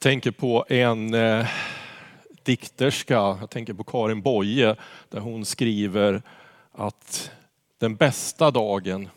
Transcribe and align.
Jag 0.00 0.02
tänker 0.02 0.30
på 0.30 0.64
en 0.68 1.14
eh, 1.14 1.46
dikterska, 2.42 3.14
jag 3.14 3.50
tänker 3.50 3.72
på 3.72 3.84
Karin 3.84 4.22
Boye, 4.22 4.76
där 5.08 5.20
hon 5.20 5.44
skriver 5.44 6.22
att 6.72 7.30
den 7.78 7.96
bästa 7.96 8.50
dagen, 8.50 9.08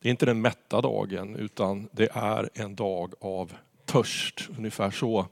det 0.00 0.08
är 0.08 0.10
inte 0.10 0.26
den 0.26 0.40
mätta 0.40 0.80
dagen, 0.80 1.36
utan 1.36 1.88
det 1.92 2.08
är 2.14 2.50
en 2.54 2.74
dag 2.74 3.14
av 3.20 3.52
törst. 3.84 4.48
Ungefär 4.58 4.90
så 4.90 5.26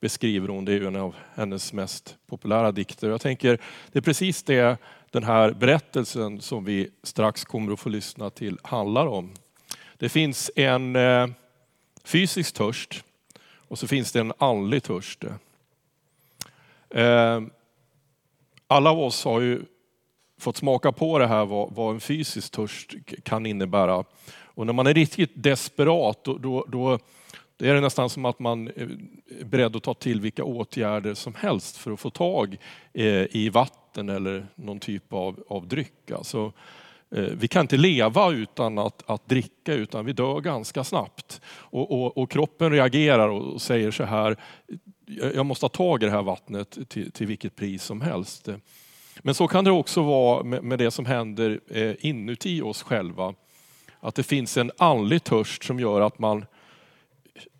beskriver 0.00 0.48
hon, 0.48 0.64
det 0.64 0.72
är 0.72 0.80
en 0.80 0.96
av 0.96 1.14
hennes 1.34 1.72
mest 1.72 2.16
populära 2.26 2.72
dikter. 2.72 3.10
Jag 3.10 3.20
tänker, 3.20 3.60
det 3.92 3.98
är 3.98 4.02
precis 4.02 4.42
det 4.42 4.78
den 5.10 5.24
här 5.24 5.52
berättelsen 5.52 6.40
som 6.40 6.64
vi 6.64 6.90
strax 7.02 7.44
kommer 7.44 7.72
att 7.72 7.80
få 7.80 7.88
lyssna 7.88 8.30
till 8.30 8.58
handlar 8.62 9.06
om. 9.06 9.32
Det 9.96 10.08
finns 10.08 10.50
en 10.56 10.96
eh, 10.96 11.26
fysisk 12.04 12.54
törst 12.54 13.02
och 13.68 13.78
så 13.78 13.86
finns 13.86 14.12
det 14.12 14.20
en 14.20 14.32
andlig 14.38 14.82
törst. 14.82 15.24
Eh, 16.90 17.40
alla 18.66 18.90
av 18.90 18.98
oss 18.98 19.24
har 19.24 19.40
ju 19.40 19.62
fått 20.38 20.56
smaka 20.56 20.92
på 20.92 21.18
det 21.18 21.26
här 21.26 21.44
vad, 21.44 21.74
vad 21.74 21.94
en 21.94 22.00
fysisk 22.00 22.52
törst 22.52 22.94
kan 23.22 23.46
innebära. 23.46 24.04
Och 24.30 24.66
när 24.66 24.72
man 24.72 24.86
är 24.86 24.94
riktigt 24.94 25.32
desperat 25.34 26.24
då, 26.24 26.38
då, 26.38 26.64
då 26.68 26.98
det 27.56 27.68
är 27.68 27.80
nästan 27.80 28.10
som 28.10 28.24
att 28.24 28.38
man 28.38 28.68
är 28.68 28.98
beredd 29.44 29.76
att 29.76 29.82
ta 29.82 29.94
till 29.94 30.20
vilka 30.20 30.44
åtgärder 30.44 31.14
som 31.14 31.34
helst 31.34 31.76
för 31.76 31.90
att 31.90 32.00
få 32.00 32.10
tag 32.10 32.56
eh, 32.92 33.36
i 33.36 33.50
vatten 33.52 34.08
eller 34.08 34.46
någon 34.54 34.80
typ 34.80 35.12
av, 35.12 35.44
av 35.48 35.68
dryck. 35.68 36.10
Alltså, 36.10 36.52
Eh, 37.10 37.22
vi 37.22 37.48
kan 37.48 37.60
inte 37.60 37.76
leva 37.76 38.32
utan 38.32 38.78
att, 38.78 39.10
att 39.10 39.28
dricka, 39.28 39.74
utan 39.74 40.04
vi 40.04 40.12
dör 40.12 40.40
ganska 40.40 40.84
snabbt. 40.84 41.40
Och, 41.48 41.92
och, 41.92 42.18
och, 42.18 42.30
kroppen 42.30 42.72
reagerar 42.72 43.28
och 43.28 43.62
säger 43.62 43.90
så 43.90 44.04
här, 44.04 44.36
jag 45.06 45.46
måste 45.46 45.64
ha 45.64 45.68
tag 45.68 46.02
i 46.02 46.06
det 46.06 46.12
här 46.12 46.22
vattnet 46.22 46.78
till, 46.88 47.12
till 47.12 47.26
vilket 47.26 47.56
pris 47.56 47.82
som 47.82 48.00
helst. 48.00 48.48
Men 49.22 49.34
så 49.34 49.48
kan 49.48 49.64
det 49.64 49.70
också 49.70 50.02
vara 50.02 50.42
med, 50.42 50.64
med 50.64 50.78
det 50.78 50.90
som 50.90 51.06
händer 51.06 51.60
eh, 51.70 51.94
inuti 51.98 52.62
oss 52.62 52.82
själva. 52.82 53.34
Att 54.00 54.14
det 54.14 54.22
finns 54.22 54.56
en 54.56 54.70
andlig 54.78 55.24
törst 55.24 55.64
som 55.64 55.80
gör 55.80 56.00
att 56.00 56.18
man, 56.18 56.44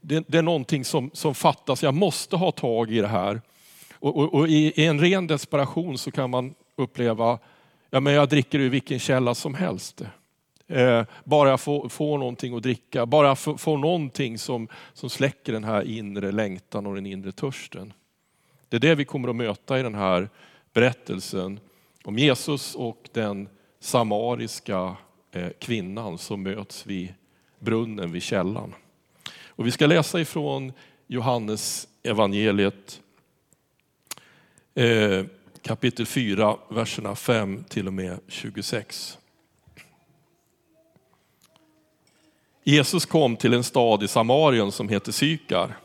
det, 0.00 0.24
det 0.28 0.38
är 0.38 0.42
någonting 0.42 0.84
som, 0.84 1.10
som 1.12 1.34
fattas, 1.34 1.82
jag 1.82 1.94
måste 1.94 2.36
ha 2.36 2.52
tag 2.52 2.90
i 2.90 3.00
det 3.00 3.08
här. 3.08 3.40
Och, 3.94 4.16
och, 4.16 4.34
och 4.34 4.48
i, 4.48 4.82
i 4.82 4.86
en 4.86 5.00
ren 5.00 5.26
desperation 5.26 5.98
så 5.98 6.10
kan 6.10 6.30
man 6.30 6.54
uppleva 6.76 7.38
Ja, 7.90 8.00
men 8.00 8.12
jag 8.12 8.28
dricker 8.28 8.58
ur 8.58 8.70
vilken 8.70 8.98
källa 8.98 9.34
som 9.34 9.54
helst. 9.54 10.02
Eh, 10.68 11.04
bara 11.24 11.50
jag 11.50 11.60
får, 11.60 11.88
får 11.88 12.18
någonting 12.18 12.56
att 12.56 12.62
dricka, 12.62 13.06
bara 13.06 13.28
jag 13.28 13.38
får, 13.38 13.56
får 13.56 13.78
någonting 13.78 14.38
som, 14.38 14.68
som 14.92 15.10
släcker 15.10 15.52
den 15.52 15.64
här 15.64 15.82
inre 15.82 16.32
längtan 16.32 16.86
och 16.86 16.94
den 16.94 17.06
inre 17.06 17.32
törsten. 17.32 17.92
Det 18.68 18.76
är 18.76 18.80
det 18.80 18.94
vi 18.94 19.04
kommer 19.04 19.28
att 19.28 19.36
möta 19.36 19.78
i 19.78 19.82
den 19.82 19.94
här 19.94 20.28
berättelsen 20.72 21.60
om 22.04 22.18
Jesus 22.18 22.74
och 22.74 23.08
den 23.12 23.48
samariska 23.80 24.96
eh, 25.32 25.48
kvinnan 25.58 26.18
som 26.18 26.42
möts 26.42 26.86
vid 26.86 27.14
brunnen, 27.58 28.12
vid 28.12 28.22
källan. 28.22 28.74
Och 29.46 29.66
vi 29.66 29.70
ska 29.70 29.86
läsa 29.86 30.20
ifrån 30.20 30.72
Johannes 31.06 31.88
evangeliet 32.02 33.00
eh, 34.74 35.24
kapitel 35.66 36.06
4, 36.06 36.56
verserna 36.68 37.14
5 37.14 37.64
till 37.68 37.86
och 37.86 37.92
med 37.92 38.20
26. 38.28 39.18
Jesus 42.64 43.06
kom 43.06 43.36
till 43.36 43.54
en 43.54 43.64
stad 43.64 44.02
i 44.02 44.08
Samarien 44.08 44.72
som 44.72 44.88
heter 44.88 45.12
Sykar, 45.12 45.76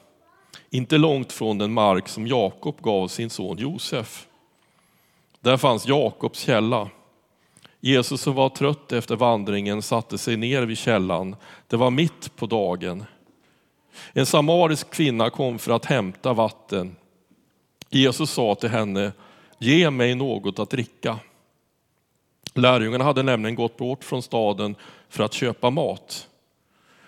inte 0.69 0.97
långt 0.97 1.31
från 1.31 1.57
den 1.57 1.73
mark 1.73 2.07
som 2.07 2.27
Jakob 2.27 2.81
gav 2.81 3.07
sin 3.07 3.29
son 3.29 3.57
Josef. 3.57 4.27
Där 5.39 5.57
fanns 5.57 5.87
Jakobs 5.87 6.39
källa. 6.39 6.89
Jesus 7.79 8.21
som 8.21 8.33
var 8.33 8.49
trött 8.49 8.91
efter 8.91 9.15
vandringen 9.15 9.81
satte 9.81 10.17
sig 10.17 10.37
ner 10.37 10.61
vid 10.61 10.77
källan. 10.77 11.35
Det 11.67 11.77
var 11.77 11.91
mitt 11.91 12.35
på 12.35 12.45
dagen. 12.45 13.05
En 14.13 14.25
samarisk 14.25 14.89
kvinna 14.89 15.29
kom 15.29 15.59
för 15.59 15.71
att 15.71 15.85
hämta 15.85 16.33
vatten. 16.33 16.95
Jesus 17.89 18.31
sa 18.31 18.55
till 18.55 18.69
henne, 18.69 19.11
Ge 19.63 19.89
mig 19.89 20.15
något 20.15 20.59
att 20.59 20.69
dricka. 20.69 21.19
Lärjungarna 22.53 23.03
hade 23.03 23.23
nämligen 23.23 23.55
gått 23.55 23.77
bort 23.77 24.03
från 24.03 24.21
staden 24.21 24.75
för 25.09 25.23
att 25.23 25.33
köpa 25.33 25.69
mat. 25.69 26.27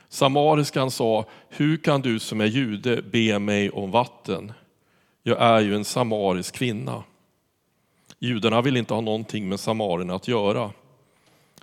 Samariskan 0.09 0.91
sa, 0.91 1.25
hur 1.49 1.77
kan 1.77 2.01
du 2.01 2.19
som 2.19 2.41
är 2.41 2.45
jude 2.45 3.01
be 3.01 3.39
mig 3.39 3.69
om 3.69 3.91
vatten? 3.91 4.53
Jag 5.23 5.41
är 5.41 5.59
ju 5.59 5.75
en 5.75 5.85
samarisk 5.85 6.55
kvinna. 6.55 7.03
Judarna 8.19 8.61
vill 8.61 8.77
inte 8.77 8.93
ha 8.93 9.01
någonting 9.01 9.49
med 9.49 9.59
samarierna 9.59 10.15
att 10.15 10.27
göra. 10.27 10.71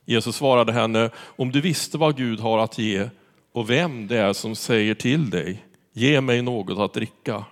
Jesus 0.05 0.37
svarade 0.37 0.73
henne, 0.73 1.11
om 1.17 1.53
du 1.53 1.61
visste 1.61 1.99
vad 1.99 2.17
Gud 2.17 2.41
har 2.41 2.59
att 2.59 2.79
ge 2.79 3.09
och 3.53 3.71
vem 3.71 4.07
det 4.07 4.19
är 4.19 4.33
som 4.33 4.55
säger 4.55 4.95
till 4.95 5.31
dig, 5.31 5.65
ge 5.93 6.21
mig 6.21 6.43
något 6.43 6.79
att 6.79 6.95
dricka. 6.95 7.45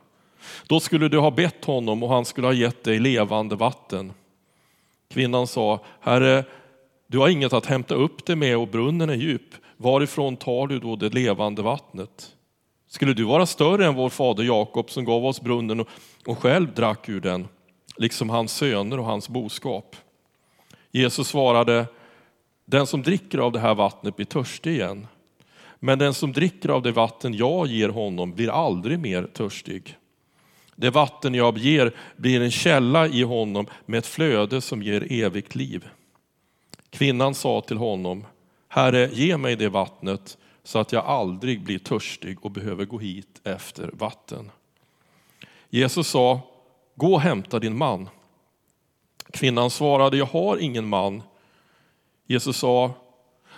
Då 0.67 0.81
skulle 0.81 1.09
du 1.09 1.19
ha 1.19 1.31
bett 1.31 1.65
honom 1.65 2.03
och 2.03 2.09
han 2.09 2.25
skulle 2.25 2.47
ha 2.47 2.55
gett 2.55 2.85
dig 2.85 2.99
levande 2.99 3.57
vatten. 3.57 4.13
Kvinnan 5.11 5.47
sa, 5.47 5.81
Herre, 6.01 6.45
du 7.07 7.19
har 7.19 7.29
inget 7.29 7.53
att 7.53 7.67
hämta 7.67 7.95
upp 7.95 8.27
det 8.27 8.37
med 8.37 8.57
och 8.57 8.69
brunnen 8.69 9.11
är 9.11 9.15
djup. 9.15 9.55
Varifrån 9.77 10.37
tar 10.37 10.67
du 10.67 10.79
då 10.79 10.97
det 10.97 11.15
levande 11.15 11.63
vattnet? 11.63 12.35
Skulle 12.89 13.15
du 13.15 13.25
vara 13.25 13.47
större 13.47 13.87
än 13.87 13.95
vår 13.95 14.09
fader 14.09 14.45
Jakob 14.45 14.91
som 14.91 15.05
gav 15.05 15.27
oss 15.27 15.41
brunnen 15.41 15.85
och 16.27 16.39
själv 16.39 16.75
drack 16.75 17.09
ur 17.09 17.21
den, 17.21 17.49
liksom 17.97 18.31
hans 18.31 18.53
söner 18.53 18.99
och 18.99 19.05
hans 19.05 19.29
boskap? 19.29 19.97
Jesus 20.91 21.29
svarade, 21.29 21.87
den 22.65 22.87
som 22.87 23.03
dricker 23.03 23.39
av 23.39 23.53
det 23.53 23.61
här 23.61 23.75
vattnet 23.75 24.17
blir 24.17 24.27
törstig 24.27 24.73
igen. 24.73 25.07
Men 25.79 25.99
den 25.99 26.15
som 26.15 26.33
dricker 26.33 26.69
av 26.69 26.83
det 26.83 26.93
vatten 26.93 27.35
jag 27.35 27.67
ger 27.67 27.89
honom 27.89 28.33
blir 28.33 28.49
aldrig 28.49 28.99
mer 28.99 29.23
törstig. 29.23 29.97
Det 30.81 30.91
vatten 30.91 31.35
jag 31.35 31.59
ger 31.59 31.95
blir 32.17 32.41
en 32.41 32.51
källa 32.51 33.07
i 33.07 33.23
honom 33.23 33.67
med 33.87 33.99
ett 33.99 34.07
flöde 34.07 34.61
som 34.61 34.83
ger 34.83 35.13
evigt 35.13 35.55
liv. 35.55 35.89
Kvinnan 36.91 37.35
sa 37.35 37.61
till 37.61 37.77
honom, 37.77 38.25
Herre, 38.69 39.11
ge 39.13 39.37
mig 39.37 39.57
det 39.57 39.69
vattnet 39.69 40.39
så 40.63 40.79
att 40.79 40.93
jag 40.93 41.05
aldrig 41.05 41.63
blir 41.63 41.79
törstig 41.79 42.45
och 42.45 42.51
behöver 42.51 42.85
gå 42.85 42.99
hit 42.99 43.41
efter 43.45 43.91
vatten. 43.93 44.51
Jesus 45.71 46.09
sa, 46.09 46.41
gå 46.95 47.15
och 47.15 47.21
hämta 47.21 47.59
din 47.59 47.77
man. 47.77 48.09
Kvinnan 49.33 49.71
svarade, 49.71 50.17
jag 50.17 50.27
har 50.27 50.57
ingen 50.57 50.89
man. 50.89 51.23
Jesus 52.27 52.57
sa, 52.57 52.91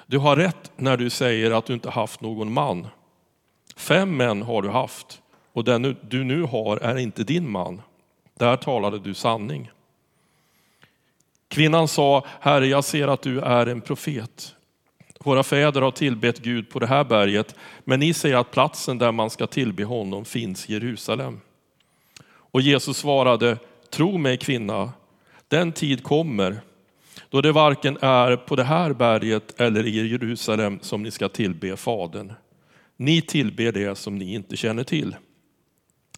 du 0.07 0.19
har 0.19 0.37
rätt 0.37 0.73
när 0.77 0.97
du 0.97 1.11
säger 1.11 1.51
att 1.51 1.67
du 1.67 1.75
inte 1.75 1.91
haft 1.91 2.21
någon 2.21 2.53
man. 2.53 2.87
Fem 3.77 4.17
män 4.17 4.43
har 4.43 4.63
du 4.63 4.69
haft 4.69 5.23
och 5.53 5.65
den 5.65 5.97
du 6.09 6.25
nu 6.25 6.43
har 6.43 6.77
är 6.77 6.97
inte 6.97 7.25
din 7.25 7.51
man. 7.51 7.83
Där 8.39 8.57
talade 8.57 8.99
du 8.99 9.15
sanning. 9.15 9.71
Kvinnan 11.49 11.89
sa, 11.89 12.25
Herre, 12.41 12.67
jag 12.67 12.85
ser 12.85 13.09
att 13.09 13.23
du 13.23 13.41
är 13.41 13.67
en 13.67 13.81
profet. 13.81 14.55
Våra 15.21 15.43
fäder 15.43 15.83
har 15.83 15.91
tillbett 15.91 16.39
Gud 16.39 16.71
på 16.71 16.79
det 16.79 16.87
här 16.87 17.05
berget, 17.05 17.55
men 17.85 18.01
ni 18.01 18.15
säger 18.15 18.37
att 18.37 18.51
platsen 18.51 18.99
där 18.99 19.13
man 19.13 19.31
ska 19.31 19.47
tillbe 19.47 19.85
honom 19.85 20.25
finns 20.25 20.71
i 20.71 20.73
Jerusalem. 20.73 21.41
Och 22.27 22.61
Jesus 22.61 22.97
svarade, 22.97 23.57
tro 23.91 24.19
mig 24.19 24.37
kvinna, 24.37 24.93
den 25.49 25.73
tid 25.73 26.03
kommer 26.03 26.61
då 27.31 27.41
det 27.41 27.53
varken 27.53 27.99
är 28.01 28.37
på 28.37 28.57
det 28.57 28.65
här 28.65 28.93
berget 28.93 29.61
eller 29.61 29.87
i 29.87 30.09
Jerusalem 30.11 30.79
som 30.83 31.03
ni 31.03 31.11
ska 31.11 31.29
tillbe 31.29 31.77
Fadern. 31.77 32.33
Ni 32.97 33.23
tillber 33.23 33.73
det 33.73 33.99
som 33.99 34.19
ni 34.19 34.35
inte 34.35 34.57
känner 34.57 34.85
till. 34.85 35.17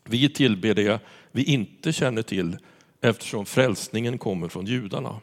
Vi 0.05 0.29
tillber 0.29 0.75
det 0.75 1.01
vi 1.33 1.45
inte 1.45 1.93
känner 1.93 2.23
till 2.23 2.59
eftersom 3.01 3.47
frälsningen 3.47 4.19
kommer 4.19 4.49
från 4.49 4.67
judarna. 4.67 5.21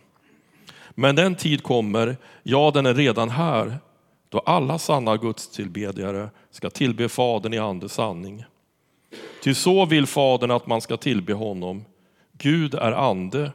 Men 0.89 1.15
den 1.15 1.35
tid 1.35 1.63
kommer, 1.63 2.17
ja 2.43 2.71
den 2.73 2.85
är 2.85 2.93
redan 2.93 3.29
här, 3.29 3.77
då 4.29 4.39
alla 4.39 4.79
sanna 4.79 5.17
gudstillbedjare 5.17 6.29
ska 6.51 6.69
tillbe 6.69 7.09
Fadern 7.09 7.53
i 7.53 7.57
ande 7.57 7.89
sanning. 7.89 8.43
Ty 9.43 9.53
så 9.53 9.85
vill 9.85 10.05
Fadern 10.05 10.51
att 10.51 10.67
man 10.67 10.81
ska 10.81 10.97
tillbe 10.97 11.33
honom. 11.33 11.85
Gud 12.31 12.73
är 12.73 12.91
ande 12.91 13.51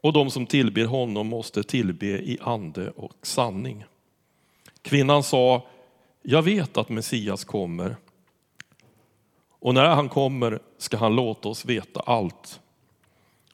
och 0.00 0.12
de 0.12 0.30
som 0.30 0.46
tillber 0.46 0.84
honom 0.84 1.26
måste 1.26 1.62
tillbe 1.62 2.06
i 2.06 2.38
ande 2.40 2.90
och 2.90 3.12
sanning. 3.22 3.84
Kvinnan 4.82 5.22
sa, 5.22 5.66
jag 6.22 6.42
vet 6.42 6.76
att 6.76 6.88
Messias 6.88 7.44
kommer 7.44 7.96
och 9.62 9.74
när 9.74 9.88
han 9.88 10.08
kommer 10.08 10.58
ska 10.78 10.96
han 10.96 11.16
låta 11.16 11.48
oss 11.48 11.64
veta 11.64 12.00
allt. 12.00 12.60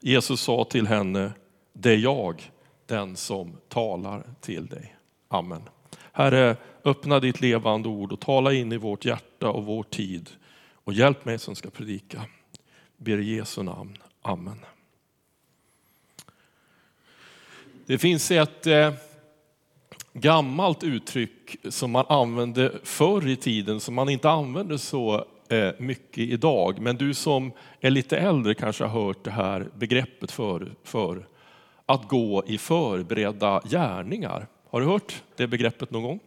Jesus 0.01 0.41
sa 0.41 0.65
till 0.65 0.87
henne, 0.87 1.33
det 1.73 1.91
är 1.91 1.97
jag, 1.97 2.51
den 2.87 3.17
som 3.17 3.57
talar 3.69 4.23
till 4.41 4.67
dig. 4.67 4.97
Amen. 5.29 5.63
Herre, 6.13 6.57
öppna 6.85 7.21
ditt 7.21 7.41
levande 7.41 7.89
ord 7.89 8.13
och 8.13 8.21
tala 8.21 8.53
in 8.53 8.73
i 8.73 8.77
vårt 8.77 9.05
hjärta 9.05 9.51
och 9.51 9.65
vår 9.65 9.83
tid 9.83 10.31
Och 10.85 10.93
hjälp 10.93 11.25
mig 11.25 11.39
som 11.39 11.55
ska 11.55 11.71
predika. 11.71 12.23
Ber 12.97 13.19
i 13.19 13.37
Jesu 13.37 13.63
namn. 13.63 13.99
Amen. 14.23 14.65
Det 17.87 17.99
finns 17.99 18.31
ett 18.31 18.67
eh, 18.67 18.93
gammalt 20.13 20.83
uttryck 20.83 21.57
som 21.69 21.91
man 21.91 22.05
använde 22.09 22.73
förr 22.83 23.29
i 23.29 23.37
tiden 23.37 23.81
som 23.81 23.95
man 23.95 24.09
inte 24.09 24.31
använder 24.31 24.77
så 24.77 25.27
Eh, 25.51 25.71
mycket 25.79 26.19
idag. 26.19 26.81
Men 26.81 26.97
du 26.97 27.15
som 27.15 27.53
är 27.81 27.91
lite 27.91 28.17
äldre 28.17 28.55
kanske 28.55 28.85
har 28.85 29.05
hört 29.05 29.25
det 29.25 29.31
här 29.31 29.69
begreppet 29.75 30.31
för, 30.31 30.75
för 30.85 31.27
att 31.87 32.09
gå 32.09 32.43
i 32.47 32.59
förberedda 32.59 33.61
gärningar. 33.65 34.47
Har 34.71 34.81
du 34.81 34.87
hört 34.87 35.23
det 35.37 35.47
begreppet 35.47 35.91
någon 35.91 36.03
gång? 36.03 36.21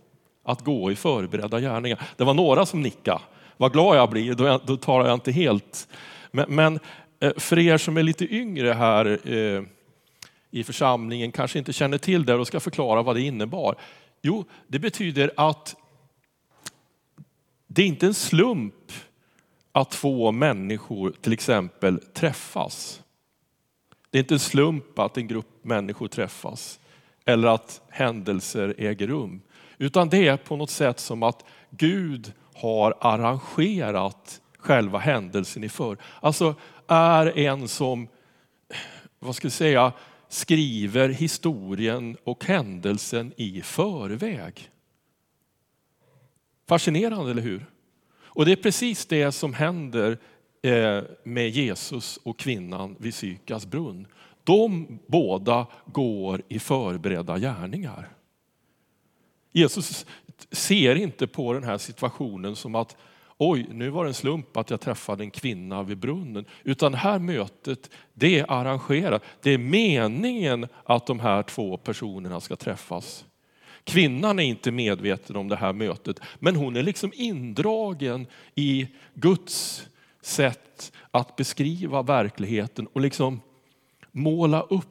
Att 0.43 0.61
gå 0.61 0.91
i 0.91 0.95
förberedda 0.95 1.59
gärningar. 1.59 2.01
Det 2.17 2.23
var 2.23 2.33
några 2.33 2.65
som 2.65 2.81
nickade. 2.81 3.19
Vad 3.57 3.73
glad 3.73 3.97
jag 3.97 4.09
blir, 4.09 4.33
då, 4.33 4.59
då 4.65 4.77
talar 4.77 5.05
jag 5.05 5.13
inte 5.13 5.31
helt. 5.31 5.87
Men, 6.31 6.55
men 6.55 6.79
eh, 7.19 7.31
för 7.37 7.59
er 7.59 7.77
som 7.77 7.97
är 7.97 8.03
lite 8.03 8.35
yngre 8.35 8.73
här 8.73 9.19
eh, 9.23 9.63
i 10.51 10.63
församlingen 10.63 11.31
kanske 11.31 11.59
inte 11.59 11.73
känner 11.73 11.97
till 11.97 12.25
det 12.25 12.35
och 12.35 12.47
ska 12.47 12.59
förklara 12.59 13.01
vad 13.01 13.15
det 13.15 13.21
innebar. 13.21 13.75
Jo, 14.21 14.45
det 14.67 14.79
betyder 14.79 15.31
att 15.37 15.75
det 17.67 17.81
är 17.81 17.87
inte 17.87 18.05
en 18.05 18.13
slump 18.13 18.73
att 19.71 19.91
två 19.91 20.31
människor 20.31 21.13
till 21.21 21.33
exempel 21.33 21.99
träffas. 22.13 23.01
Det 24.09 24.17
är 24.17 24.19
inte 24.19 24.35
en 24.35 24.39
slump 24.39 24.99
att 24.99 25.17
en 25.17 25.27
grupp 25.27 25.47
människor 25.61 26.07
träffas 26.07 26.79
eller 27.25 27.47
att 27.47 27.81
händelser 27.89 28.75
äger 28.77 29.07
rum. 29.07 29.41
Utan 29.77 30.09
det 30.09 30.27
är 30.27 30.37
på 30.37 30.55
något 30.55 30.69
sätt 30.69 30.99
som 30.99 31.23
att 31.23 31.45
Gud 31.69 32.33
har 32.53 32.97
arrangerat 32.99 34.41
själva 34.57 34.99
händelsen 34.99 35.63
i 35.63 35.69
för. 35.69 35.97
Alltså 36.19 36.55
är 36.87 37.37
en 37.37 37.67
som, 37.67 38.07
vad 39.19 39.35
ska 39.35 39.45
jag 39.45 39.51
säga, 39.51 39.93
skriver 40.27 41.09
historien 41.09 42.17
och 42.23 42.45
händelsen 42.45 43.33
i 43.37 43.61
förväg. 43.61 44.69
Fascinerande, 46.67 47.31
eller 47.31 47.41
hur? 47.41 47.70
Och 48.33 48.45
det 48.45 48.51
är 48.51 48.55
precis 48.55 49.05
det 49.05 49.31
som 49.31 49.53
händer 49.53 50.17
eh, 50.61 51.03
med 51.23 51.49
Jesus 51.49 52.19
och 52.23 52.39
kvinnan 52.39 52.95
vid 52.99 53.13
Sykas 53.13 53.65
brunn. 53.65 54.07
De 54.43 54.99
båda 55.07 55.67
går 55.85 56.41
i 56.47 56.59
förberedda 56.59 57.37
gärningar. 57.39 58.09
Jesus 59.51 60.05
ser 60.51 60.95
inte 60.95 61.27
på 61.27 61.53
den 61.53 61.63
här 61.63 61.77
situationen 61.77 62.55
som 62.55 62.75
att 62.75 62.97
oj, 63.37 63.67
nu 63.71 63.89
var 63.89 64.03
det 64.03 64.09
en 64.09 64.13
slump 64.13 64.57
att 64.57 64.69
jag 64.69 64.81
träffade 64.81 65.23
en 65.23 65.31
kvinna 65.31 65.83
vid 65.83 65.97
brunnen. 65.97 66.45
Utan 66.63 66.91
det 66.91 66.97
här 66.97 67.19
mötet, 67.19 67.89
det 68.13 68.39
är 68.39 68.51
arrangerat. 68.51 69.23
Det 69.41 69.51
är 69.51 69.57
meningen 69.57 70.67
att 70.83 71.07
de 71.07 71.19
här 71.19 71.43
två 71.43 71.77
personerna 71.77 72.39
ska 72.39 72.55
träffas. 72.55 73.25
Kvinnan 73.83 74.39
är 74.39 74.43
inte 74.43 74.71
medveten 74.71 75.35
om 75.35 75.47
det 75.47 75.55
här 75.55 75.73
mötet, 75.73 76.19
men 76.39 76.55
hon 76.55 76.75
är 76.75 76.83
liksom 76.83 77.11
indragen 77.15 78.27
i 78.55 78.87
Guds 79.13 79.87
sätt 80.21 80.91
att 81.11 81.35
beskriva 81.35 82.01
verkligheten 82.01 82.87
och 82.87 83.01
liksom 83.01 83.41
måla 84.11 84.61
upp 84.61 84.87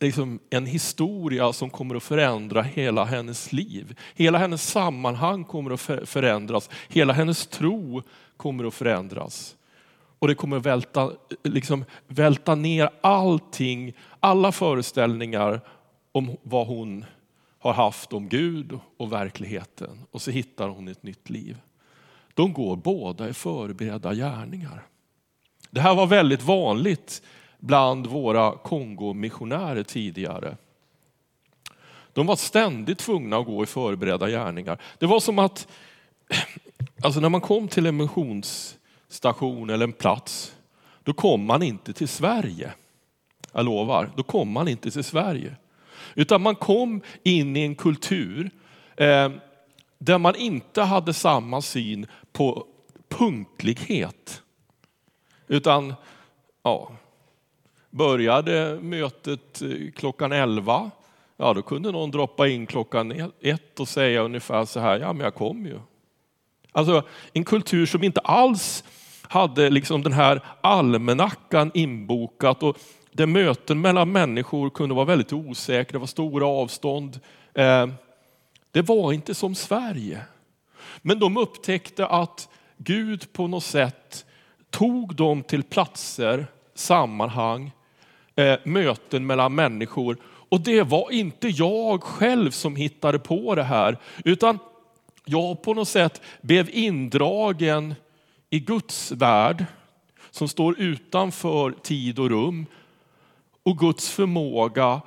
liksom 0.00 0.40
en 0.50 0.66
historia 0.66 1.52
som 1.52 1.70
kommer 1.70 1.94
att 1.94 2.02
förändra 2.02 2.62
hela 2.62 3.04
hennes 3.04 3.52
liv. 3.52 3.98
Hela 4.14 4.38
hennes 4.38 4.70
sammanhang 4.70 5.44
kommer 5.44 5.70
att 5.70 6.08
förändras. 6.08 6.70
Hela 6.88 7.12
hennes 7.12 7.46
tro 7.46 8.02
kommer 8.36 8.64
att 8.64 8.74
förändras. 8.74 9.56
Och 10.18 10.28
det 10.28 10.34
kommer 10.34 10.56
att 10.56 10.66
välta, 10.66 11.10
liksom, 11.42 11.84
välta 12.06 12.54
ner 12.54 12.90
allting, 13.00 13.92
alla 14.20 14.52
föreställningar 14.52 15.60
om 16.14 16.36
vad 16.42 16.66
hon 16.66 17.04
har 17.58 17.72
haft 17.72 18.12
om 18.12 18.28
Gud 18.28 18.78
och 18.96 19.12
verkligheten. 19.12 19.98
Och 20.10 20.22
så 20.22 20.30
hittar 20.30 20.68
hon 20.68 20.88
ett 20.88 21.02
nytt 21.02 21.30
liv. 21.30 21.56
De 22.34 22.52
går 22.52 22.76
båda 22.76 23.28
i 23.28 23.32
förberedda 23.32 24.14
gärningar. 24.14 24.86
Det 25.70 25.80
här 25.80 25.94
var 25.94 26.06
väldigt 26.06 26.42
vanligt 26.42 27.22
bland 27.58 28.06
våra 28.06 28.52
Kongomissionärer 28.52 29.82
tidigare. 29.82 30.56
De 32.12 32.26
var 32.26 32.36
ständigt 32.36 32.98
tvungna 32.98 33.36
att 33.36 33.46
gå 33.46 33.62
i 33.62 33.66
förberedda 33.66 34.28
gärningar. 34.28 34.80
Det 34.98 35.06
var 35.06 35.20
som 35.20 35.38
att 35.38 35.68
alltså 37.02 37.20
när 37.20 37.28
man 37.28 37.40
kom 37.40 37.68
till 37.68 37.86
en 37.86 37.96
missionsstation 37.96 39.70
eller 39.70 39.84
en 39.84 39.92
plats, 39.92 40.56
då 41.02 41.12
kom 41.12 41.44
man 41.44 41.62
inte 41.62 41.92
till 41.92 42.08
Sverige. 42.08 42.72
Jag 43.52 43.64
lovar, 43.64 44.10
då 44.16 44.22
kom 44.22 44.50
man 44.50 44.68
inte 44.68 44.90
till 44.90 45.04
Sverige. 45.04 45.56
Utan 46.14 46.42
man 46.42 46.54
kom 46.54 47.00
in 47.22 47.56
i 47.56 47.60
en 47.60 47.74
kultur 47.74 48.50
eh, 48.96 49.30
där 49.98 50.18
man 50.18 50.36
inte 50.36 50.82
hade 50.82 51.12
samma 51.12 51.62
syn 51.62 52.06
på 52.32 52.66
punktlighet. 53.08 54.42
Utan 55.48 55.94
ja, 56.62 56.92
Började 57.94 58.78
mötet 58.80 59.62
eh, 59.62 59.68
klockan 59.96 60.32
11, 60.32 60.90
ja 61.36 61.54
då 61.54 61.62
kunde 61.62 61.92
någon 61.92 62.10
droppa 62.10 62.48
in 62.48 62.66
klockan 62.66 63.12
e-, 63.12 63.30
ett 63.40 63.80
och 63.80 63.88
säga 63.88 64.22
ungefär 64.22 64.64
så 64.64 64.80
här, 64.80 64.98
ja 64.98 65.12
men 65.12 65.24
jag 65.24 65.34
kom 65.34 65.66
ju. 65.66 65.78
Alltså 66.72 67.02
en 67.32 67.44
kultur 67.44 67.86
som 67.86 68.04
inte 68.04 68.20
alls 68.20 68.84
hade 69.22 69.70
liksom 69.70 70.02
den 70.02 70.12
här 70.12 70.40
almanackan 70.60 71.70
inbokat 71.74 72.62
och 72.62 72.78
där 73.14 73.26
möten 73.26 73.80
mellan 73.80 74.12
människor 74.12 74.70
kunde 74.70 74.94
vara 74.94 75.04
väldigt 75.04 75.32
osäkra, 75.32 75.92
det 75.92 75.98
var 75.98 76.06
stora 76.06 76.46
avstånd. 76.46 77.20
Eh, 77.54 77.86
det 78.70 78.82
var 78.82 79.12
inte 79.12 79.34
som 79.34 79.54
Sverige. 79.54 80.20
Men 81.02 81.18
de 81.18 81.36
upptäckte 81.36 82.06
att 82.06 82.48
Gud 82.76 83.32
på 83.32 83.46
något 83.46 83.64
sätt 83.64 84.26
tog 84.70 85.14
dem 85.14 85.42
till 85.42 85.62
platser, 85.62 86.46
sammanhang 86.74 87.72
eh, 88.36 88.58
möten 88.64 89.26
mellan 89.26 89.54
människor. 89.54 90.16
Och 90.24 90.60
det 90.60 90.82
var 90.82 91.12
inte 91.12 91.48
jag 91.48 92.02
själv 92.02 92.50
som 92.50 92.76
hittade 92.76 93.18
på 93.18 93.54
det 93.54 93.62
här, 93.62 93.98
utan 94.24 94.58
jag 95.24 95.62
på 95.62 95.74
något 95.74 95.88
sätt 95.88 96.22
blev 96.40 96.70
indragen 96.72 97.94
i 98.50 98.60
Guds 98.60 99.12
värld 99.12 99.64
som 100.30 100.48
står 100.48 100.80
utanför 100.80 101.70
tid 101.70 102.18
och 102.18 102.30
rum 102.30 102.66
och 103.64 103.78
Guds 103.78 104.10
förmåga 104.10 105.00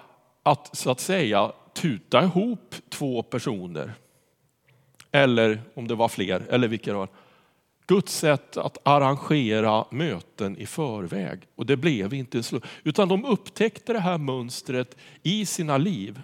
att 0.44 0.78
så 0.78 0.92
att 0.92 1.00
säga 1.00 1.52
tuta 1.74 2.24
ihop 2.24 2.76
två 2.90 3.24
personer. 3.24 3.94
Eller 5.12 5.62
om 5.74 5.88
det 5.88 5.96
var 5.96 6.08
fler, 6.08 6.44
eller 6.50 6.68
vilka 6.68 6.92
det 6.92 6.98
var. 6.98 7.10
Guds 7.88 8.18
sätt 8.18 8.58
att 8.58 8.78
arrangera 8.84 9.86
möten 9.92 10.58
i 10.58 10.66
förväg. 10.66 11.40
Och 11.56 11.66
det 11.66 11.78
blev 11.78 12.14
inte 12.14 12.44
så. 12.44 12.62
Utan 12.84 13.08
de 13.08 13.26
upptäckte 13.26 13.94
det 13.94 14.00
här 14.00 14.18
mönstret 14.18 14.98
i 15.24 15.46
sina 15.46 15.78
liv. 15.78 16.22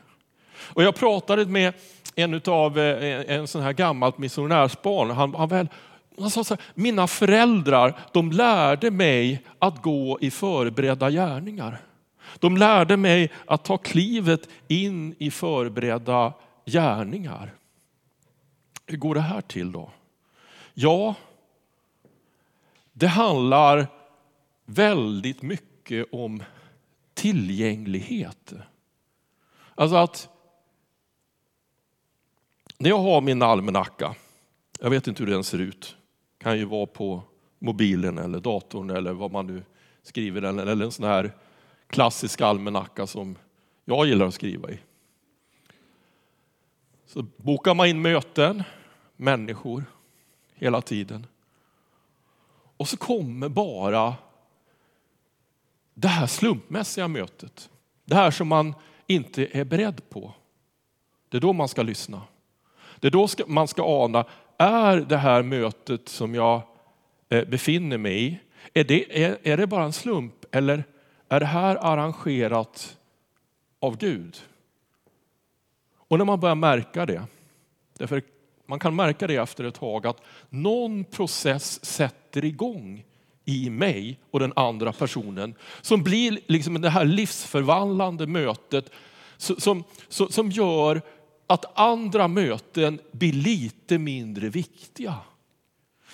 Och 0.56 0.84
jag 0.84 0.96
pratade 0.96 1.46
med 1.46 1.74
en 2.16 2.42
av 2.46 2.80
eh, 2.80 3.36
en 3.36 3.48
sån 3.48 3.62
här 3.62 3.74
gammalt 3.74 4.18
missionärsbarn. 4.18 5.10
Han, 5.10 5.36
han, 5.36 5.50
väl, 5.50 5.68
han 6.20 6.30
sa 6.30 6.44
så 6.44 6.54
här, 6.54 6.64
mina 6.76 7.08
föräldrar 7.08 8.00
de 8.14 8.32
lärde 8.32 8.92
mig 8.92 9.46
att 9.60 9.82
gå 9.82 10.18
i 10.22 10.32
förberedda 10.32 11.10
gärningar. 11.10 11.82
De 12.40 12.58
lärde 12.58 12.98
mig 12.98 13.32
att 13.46 13.66
ta 13.66 13.78
klivet 13.78 14.50
in 14.68 15.16
i 15.20 15.32
förberedda 15.32 16.34
gärningar. 16.66 17.54
Hur 18.86 18.98
går 18.98 19.16
det 19.16 19.22
här 19.22 19.42
till 19.42 19.72
då? 19.72 19.92
Ja, 20.74 21.16
det 22.94 23.08
handlar 23.08 23.88
väldigt 24.66 25.42
mycket 25.42 26.08
om 26.12 26.44
tillgänglighet. 27.14 28.54
Alltså 29.76 29.96
att 29.96 30.30
när 32.78 32.90
jag 32.90 32.98
har 32.98 33.22
min 33.22 33.42
almanacka, 33.42 34.16
jag 34.80 34.90
vet 34.90 35.08
inte 35.08 35.24
hur 35.24 35.32
den 35.32 35.44
ser 35.44 35.60
ut, 35.60 35.96
kan 36.38 36.58
ju 36.58 36.66
vara 36.66 36.86
på 36.86 37.22
mobilen 37.60 38.18
eller 38.18 38.40
datorn 38.40 38.90
eller 38.90 39.14
vad 39.14 39.32
man 39.32 39.48
nu 39.48 39.64
skriver 40.04 40.42
den, 40.42 40.60
eller 40.60 40.86
en 40.86 40.92
sån 40.92 41.06
här 41.06 41.32
klassisk 41.94 42.42
almanacka 42.42 43.08
som 43.08 43.36
jag 43.86 44.06
gillar 44.08 44.26
att 44.26 44.34
skriva 44.34 44.72
i. 44.72 44.80
Så 47.06 47.26
bokar 47.38 47.74
man 47.74 47.88
in 47.88 48.02
möten, 48.02 48.64
människor, 49.16 49.86
hela 50.54 50.82
tiden. 50.82 51.28
Och 52.78 52.88
så 52.88 52.98
kommer 52.98 53.50
bara 53.50 54.16
det 55.94 56.08
här 56.08 56.28
slumpmässiga 56.28 57.08
mötet. 57.08 57.70
Det 58.06 58.16
här 58.16 58.32
som 58.32 58.48
man 58.48 58.76
inte 59.08 59.48
är 59.52 59.64
beredd 59.64 60.10
på. 60.10 60.34
Det 61.30 61.38
är 61.38 61.42
då 61.42 61.54
man 61.54 61.68
ska 61.68 61.84
lyssna. 61.84 62.22
Det 63.00 63.08
är 63.08 63.12
då 63.12 63.28
man 63.48 63.68
ska 63.68 64.04
ana, 64.04 64.26
är 64.58 64.98
det 64.98 65.18
här 65.18 65.44
mötet 65.44 66.10
som 66.10 66.36
jag 66.36 66.62
eh, 67.30 67.46
befinner 67.48 67.98
mig 67.98 68.24
i, 68.24 68.40
är 68.74 68.84
det, 68.84 69.24
är, 69.24 69.38
är 69.44 69.58
det 69.58 69.68
bara 69.68 69.84
en 69.84 69.94
slump 69.94 70.46
eller 70.52 70.84
är 71.36 71.40
det 71.40 71.46
här 71.46 71.78
arrangerat 71.82 72.98
av 73.80 73.98
Gud? 73.98 74.38
Och 75.96 76.18
när 76.18 76.26
man 76.26 76.40
börjar 76.40 76.56
märka 76.56 77.06
det, 77.06 77.24
därför 77.98 78.22
man 78.66 78.80
kan 78.80 78.96
märka 78.96 79.28
det 79.28 79.36
efter 79.36 79.64
ett 79.64 79.76
tag 79.76 80.08
att 80.08 80.22
någon 80.50 81.04
process 81.04 81.86
sätter 81.86 82.46
igång 82.46 83.06
i 83.46 83.70
mig 83.70 84.20
och 84.32 84.40
den 84.40 84.54
andra 84.56 84.94
personen 84.94 85.56
som 85.82 86.04
blir 86.04 86.40
liksom 86.48 86.82
det 86.82 86.90
här 86.90 87.06
livsförvandlande 87.06 88.28
mötet 88.28 88.90
som, 89.38 89.84
som, 90.10 90.30
som 90.30 90.52
gör 90.52 91.02
att 91.48 91.80
andra 91.80 92.28
möten 92.28 93.00
blir 93.12 93.34
lite 93.34 93.98
mindre 93.98 94.50
viktiga. 94.50 95.16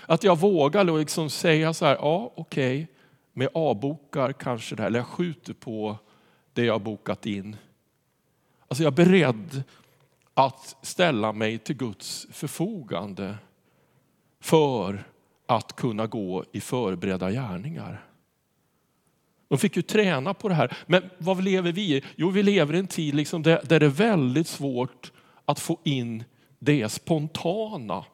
Att 0.05 0.23
jag 0.23 0.39
vågar 0.39 0.83
liksom 0.99 1.29
säga 1.29 1.73
så 1.73 1.85
här, 1.85 1.95
ja 1.95 2.33
okej, 2.35 2.83
okay, 2.83 2.95
men 3.33 3.47
jag 3.53 3.63
avbokar 3.63 4.33
kanske 4.33 4.75
det 4.75 4.81
här, 4.81 4.87
eller 4.87 4.99
jag 4.99 5.07
skjuter 5.07 5.53
på 5.53 5.97
det 6.53 6.65
jag 6.65 6.73
har 6.73 6.79
bokat 6.79 7.25
in. 7.25 7.55
Alltså 8.67 8.83
jag 8.83 8.91
är 8.91 9.05
beredd 9.05 9.63
att 10.33 10.75
ställa 10.81 11.33
mig 11.33 11.57
till 11.57 11.77
Guds 11.77 12.27
förfogande 12.31 13.37
för 14.39 15.03
att 15.45 15.75
kunna 15.75 16.07
gå 16.07 16.45
i 16.51 16.61
förberedda 16.61 17.31
gärningar. 17.31 18.05
De 19.47 19.57
fick 19.57 19.75
ju 19.75 19.81
träna 19.81 20.33
på 20.33 20.49
det 20.49 20.55
här. 20.55 20.77
Men 20.87 21.09
vad 21.17 21.43
lever 21.43 21.71
vi 21.71 21.95
i? 21.95 22.03
Jo, 22.15 22.29
vi 22.29 22.43
lever 22.43 22.73
i 22.73 22.79
en 22.79 22.87
tid 22.87 23.15
liksom 23.15 23.43
där, 23.43 23.61
där 23.63 23.79
det 23.79 23.85
är 23.85 23.89
väldigt 23.89 24.47
svårt 24.47 25.11
att 25.45 25.59
få 25.59 25.79
in 25.83 26.23
det 26.59 26.89
spontana. 26.89 28.05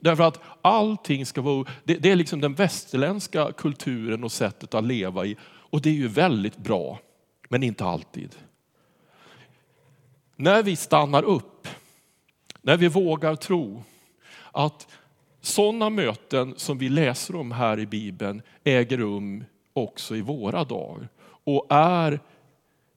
Därför 0.00 0.24
att 0.24 0.40
allting 0.62 1.26
ska 1.26 1.40
vara, 1.40 1.68
det, 1.84 1.94
det 1.94 2.10
är 2.10 2.16
liksom 2.16 2.40
den 2.40 2.54
västerländska 2.54 3.52
kulturen 3.52 4.24
och 4.24 4.32
sättet 4.32 4.74
att 4.74 4.84
leva 4.84 5.26
i. 5.26 5.36
Och 5.44 5.80
det 5.80 5.88
är 5.88 5.94
ju 5.94 6.08
väldigt 6.08 6.56
bra, 6.56 6.98
men 7.48 7.62
inte 7.62 7.84
alltid. 7.84 8.36
När 10.36 10.62
vi 10.62 10.76
stannar 10.76 11.22
upp, 11.22 11.68
när 12.62 12.76
vi 12.76 12.88
vågar 12.88 13.36
tro 13.36 13.82
att 14.52 14.88
sådana 15.40 15.90
möten 15.90 16.54
som 16.56 16.78
vi 16.78 16.88
läser 16.88 17.36
om 17.36 17.52
här 17.52 17.78
i 17.78 17.86
Bibeln 17.86 18.42
äger 18.64 18.98
rum 18.98 19.44
också 19.72 20.16
i 20.16 20.20
våra 20.20 20.64
dagar 20.64 21.08
och 21.44 21.66
är 21.70 22.20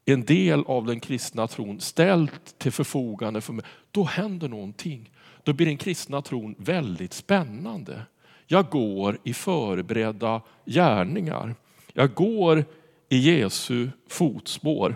en 0.06 0.26
del 0.26 0.64
av 0.68 0.86
den 0.86 1.00
kristna 1.00 1.48
tron 1.48 1.80
ställt 1.82 2.60
till 2.60 2.72
förfogande 2.72 3.42
för 3.42 3.54
mig, 3.54 3.66
då 3.92 4.04
händer 4.04 4.50
någonting. 4.50 5.12
Då 5.44 5.54
blir 5.54 5.66
den 5.66 5.78
kristna 5.78 6.22
tron 6.22 6.56
väldigt 6.58 7.14
spännande. 7.14 8.02
Jag 8.48 8.70
går 8.70 9.18
i 9.24 9.34
förberedda 9.34 10.42
gärningar. 10.66 11.56
Jag 11.94 12.14
går 12.14 12.66
i 13.10 13.18
Jesu 13.18 13.90
fotspår 14.08 14.96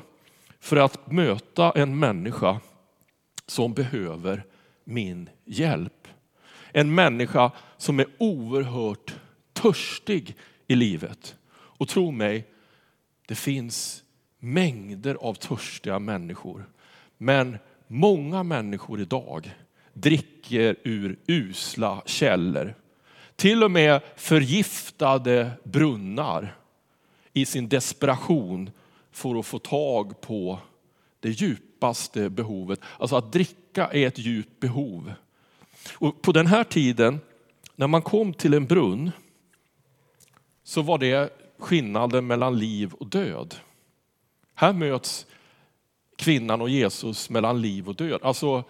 för 0.59 0.77
att 0.77 1.11
möta 1.11 1.71
en 1.71 1.99
människa 1.99 2.59
som 3.47 3.73
behöver 3.73 4.45
min 4.83 5.29
hjälp. 5.45 6.07
En 6.71 6.95
människa 6.95 7.51
som 7.77 7.99
är 7.99 8.07
oerhört 8.17 9.15
törstig 9.53 10.35
i 10.67 10.75
livet. 10.75 11.35
Och 11.51 11.87
tro 11.87 12.11
mig, 12.11 12.47
det 13.27 13.35
finns 13.35 14.03
mängder 14.45 15.15
av 15.15 15.33
törstiga 15.33 15.99
människor. 15.99 16.65
Men 17.17 17.57
många 17.87 18.43
människor 18.43 19.01
idag 19.01 19.55
dricker 19.93 20.75
ur 20.83 21.19
usla 21.27 22.01
källor. 22.05 22.75
Till 23.35 23.63
och 23.63 23.71
med 23.71 24.01
förgiftade 24.15 25.51
brunnar 25.63 26.55
i 27.33 27.45
sin 27.45 27.69
desperation 27.69 28.71
för 29.11 29.39
att 29.39 29.45
få 29.45 29.59
tag 29.59 30.21
på 30.21 30.59
det 31.19 31.29
djupaste 31.29 32.29
behovet. 32.29 32.79
Alltså 32.99 33.15
att 33.15 33.31
dricka 33.31 33.87
är 33.87 34.07
ett 34.07 34.17
djupt 34.17 34.59
behov. 34.59 35.13
Och 35.93 36.21
på 36.21 36.31
den 36.31 36.47
här 36.47 36.63
tiden, 36.63 37.19
när 37.75 37.87
man 37.87 38.01
kom 38.01 38.33
till 38.33 38.53
en 38.53 38.65
brunn, 38.65 39.11
så 40.63 40.81
var 40.81 40.97
det 40.97 41.33
skillnaden 41.59 42.27
mellan 42.27 42.59
liv 42.59 42.93
och 42.93 43.07
död. 43.07 43.55
Här 44.55 44.73
möts 44.73 45.25
kvinnan 46.15 46.61
och 46.61 46.69
Jesus 46.69 47.29
mellan 47.29 47.61
liv 47.61 47.89
och 47.89 47.95
död. 47.95 48.19
Alltså 48.23 48.63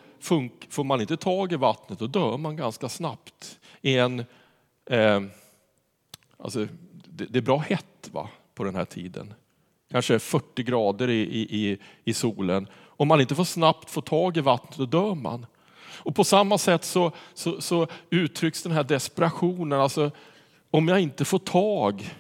får 0.69 0.83
man 0.83 1.01
inte 1.01 1.17
tag 1.17 1.53
i 1.53 1.55
vattnet 1.55 1.99
då 1.99 2.07
dör 2.07 2.37
man 2.37 2.55
ganska 2.55 2.89
snabbt. 2.89 3.59
I 3.81 3.97
en, 3.97 4.25
eh, 4.85 5.21
alltså, 6.37 6.67
det, 7.05 7.25
det, 7.25 7.39
är 7.39 7.41
bra 7.41 7.57
hett 7.57 8.09
va, 8.11 8.29
på 8.55 8.63
den 8.63 8.75
här 8.75 8.85
tiden. 8.85 9.33
Kanske 9.91 10.19
40 10.19 10.63
grader 10.63 11.09
i, 11.09 11.21
i, 11.21 11.77
i 12.03 12.13
solen. 12.13 12.67
Om 12.75 13.07
man 13.07 13.21
inte 13.21 13.35
får 13.35 13.43
snabbt 13.43 13.89
få 13.89 14.01
tag 14.01 14.37
i 14.37 14.41
vattnet 14.41 14.77
då 14.77 14.85
dör 14.85 15.15
man. 15.15 15.45
Och 15.97 16.15
på 16.15 16.23
samma 16.23 16.57
sätt 16.57 16.83
så, 16.83 17.11
så, 17.33 17.61
så 17.61 17.87
uttrycks 18.09 18.63
den 18.63 18.71
här 18.71 18.83
desperationen. 18.83 19.81
Alltså, 19.81 20.11
om 20.71 20.87
jag 20.87 20.99
inte 20.99 21.25
får 21.25 21.39
tag 21.39 22.15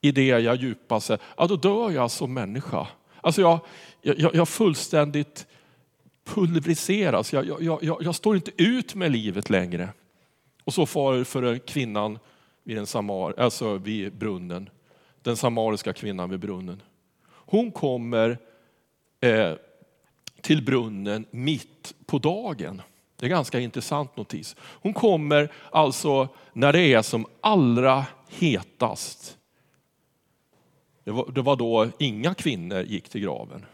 i 0.00 0.12
det 0.12 0.26
jag 0.26 0.56
djupast 0.56 1.10
ja 1.36 1.46
då 1.46 1.56
dör 1.56 1.90
jag 1.90 2.10
som 2.10 2.34
människa. 2.34 2.86
Alltså 3.20 3.40
jag, 3.40 3.60
jag, 4.02 4.34
jag 4.34 4.48
fullständigt 4.48 5.46
pulveriseras. 6.24 7.32
Jag, 7.32 7.46
jag, 7.46 7.82
jag, 7.82 8.02
jag, 8.02 8.14
står 8.14 8.36
inte 8.36 8.50
ut 8.56 8.94
med 8.94 9.12
livet 9.12 9.50
längre. 9.50 9.88
Och 10.64 10.74
så 10.74 10.86
far 10.86 11.24
för 11.24 11.58
kvinnan 11.58 12.18
vid, 12.64 12.76
den 12.76 12.86
samar, 12.86 13.34
alltså 13.38 13.76
vid 13.76 14.12
brunnen. 14.12 14.70
Den 15.22 15.36
samariska 15.36 15.92
kvinnan 15.92 16.30
vid 16.30 16.40
brunnen. 16.40 16.82
Hon 17.30 17.72
kommer 17.72 18.38
eh, 19.20 19.52
till 20.40 20.64
brunnen 20.64 21.26
mitt 21.30 21.94
på 22.06 22.18
dagen. 22.18 22.82
Det 23.16 23.26
är 23.26 23.30
ganska 23.30 23.60
intressant 23.60 24.16
notis. 24.16 24.56
Hon 24.60 24.94
kommer 24.94 25.52
alltså 25.70 26.28
när 26.52 26.72
det 26.72 26.80
är 26.80 27.02
som 27.02 27.26
allra 27.40 28.06
hetast. 28.28 29.36
Det 31.04 31.10
var, 31.10 31.30
det 31.32 31.42
var 31.42 31.56
då 31.56 31.88
inga 31.98 32.34
kvinnor 32.34 32.80
gick 32.80 33.08
till 33.08 33.20
graven. 33.20 33.66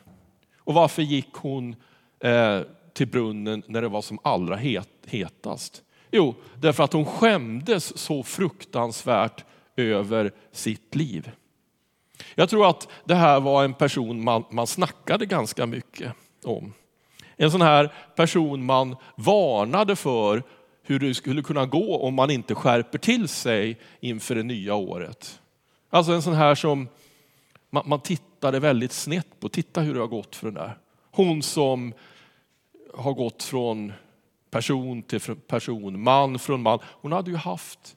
Och 0.59 0.75
varför 0.75 1.03
gick 1.03 1.33
hon 1.33 1.77
eh, 2.21 2.61
till 2.93 3.09
brunnen 3.09 3.63
när 3.67 3.83
det 3.83 3.89
var 3.89 4.03
som 4.03 4.19
allra 4.23 4.57
het, 4.57 4.89
hetast? 5.07 5.83
Jo, 6.11 6.35
därför 6.57 6.85
att 6.85 6.93
hon 6.93 7.05
skämdes 7.05 7.99
så 7.99 8.23
fruktansvärt 8.23 9.45
över 9.77 10.33
sitt 10.53 10.95
liv. 10.95 11.31
Jag 12.35 12.49
tror 12.49 12.69
att 12.69 12.89
det 13.05 13.15
här 13.15 13.41
var 13.41 13.65
en 13.65 13.75
person 13.75 14.25
man, 14.25 14.45
man 14.51 14.67
snackade 14.67 15.27
ganska 15.27 15.67
mycket 15.67 16.13
om. 16.45 16.73
En 17.37 17.51
sån 17.51 17.63
här 17.63 17.93
person 18.17 18.65
man 18.65 18.97
varnade 19.17 19.97
för 19.97 20.43
hur 20.83 20.99
det 20.99 21.15
skulle 21.15 21.43
kunna 21.43 21.67
gå 21.67 21.99
om 21.99 22.15
man 22.15 22.31
inte 22.31 22.55
skärper 22.55 22.99
till 22.99 23.29
sig 23.29 23.81
inför 24.01 24.35
det 24.35 24.43
nya 24.43 24.75
året. 24.75 25.41
Alltså 25.91 26.13
en 26.13 26.23
sån 26.23 26.35
här 26.35 26.55
som 26.55 26.89
man, 27.71 27.89
man 27.89 28.01
tittade 28.01 28.61
väldigt 28.61 28.93
snett 28.93 29.41
på. 29.41 29.49
Titta 29.49 29.81
hur 29.81 29.95
det 29.95 30.01
har 30.01 30.07
gått 30.07 30.37
för 30.37 30.47
den 30.47 30.55
där. 30.55 30.79
Hon 31.11 31.43
som 31.43 31.95
har 32.95 33.13
gått 33.13 33.43
från 33.43 33.93
person 34.51 35.03
till 35.03 35.21
person, 35.21 36.03
man 36.03 36.39
från 36.39 36.63
man. 36.63 36.79
Hon 36.83 37.13
hade 37.13 37.31
ju 37.31 37.37
haft 37.37 37.97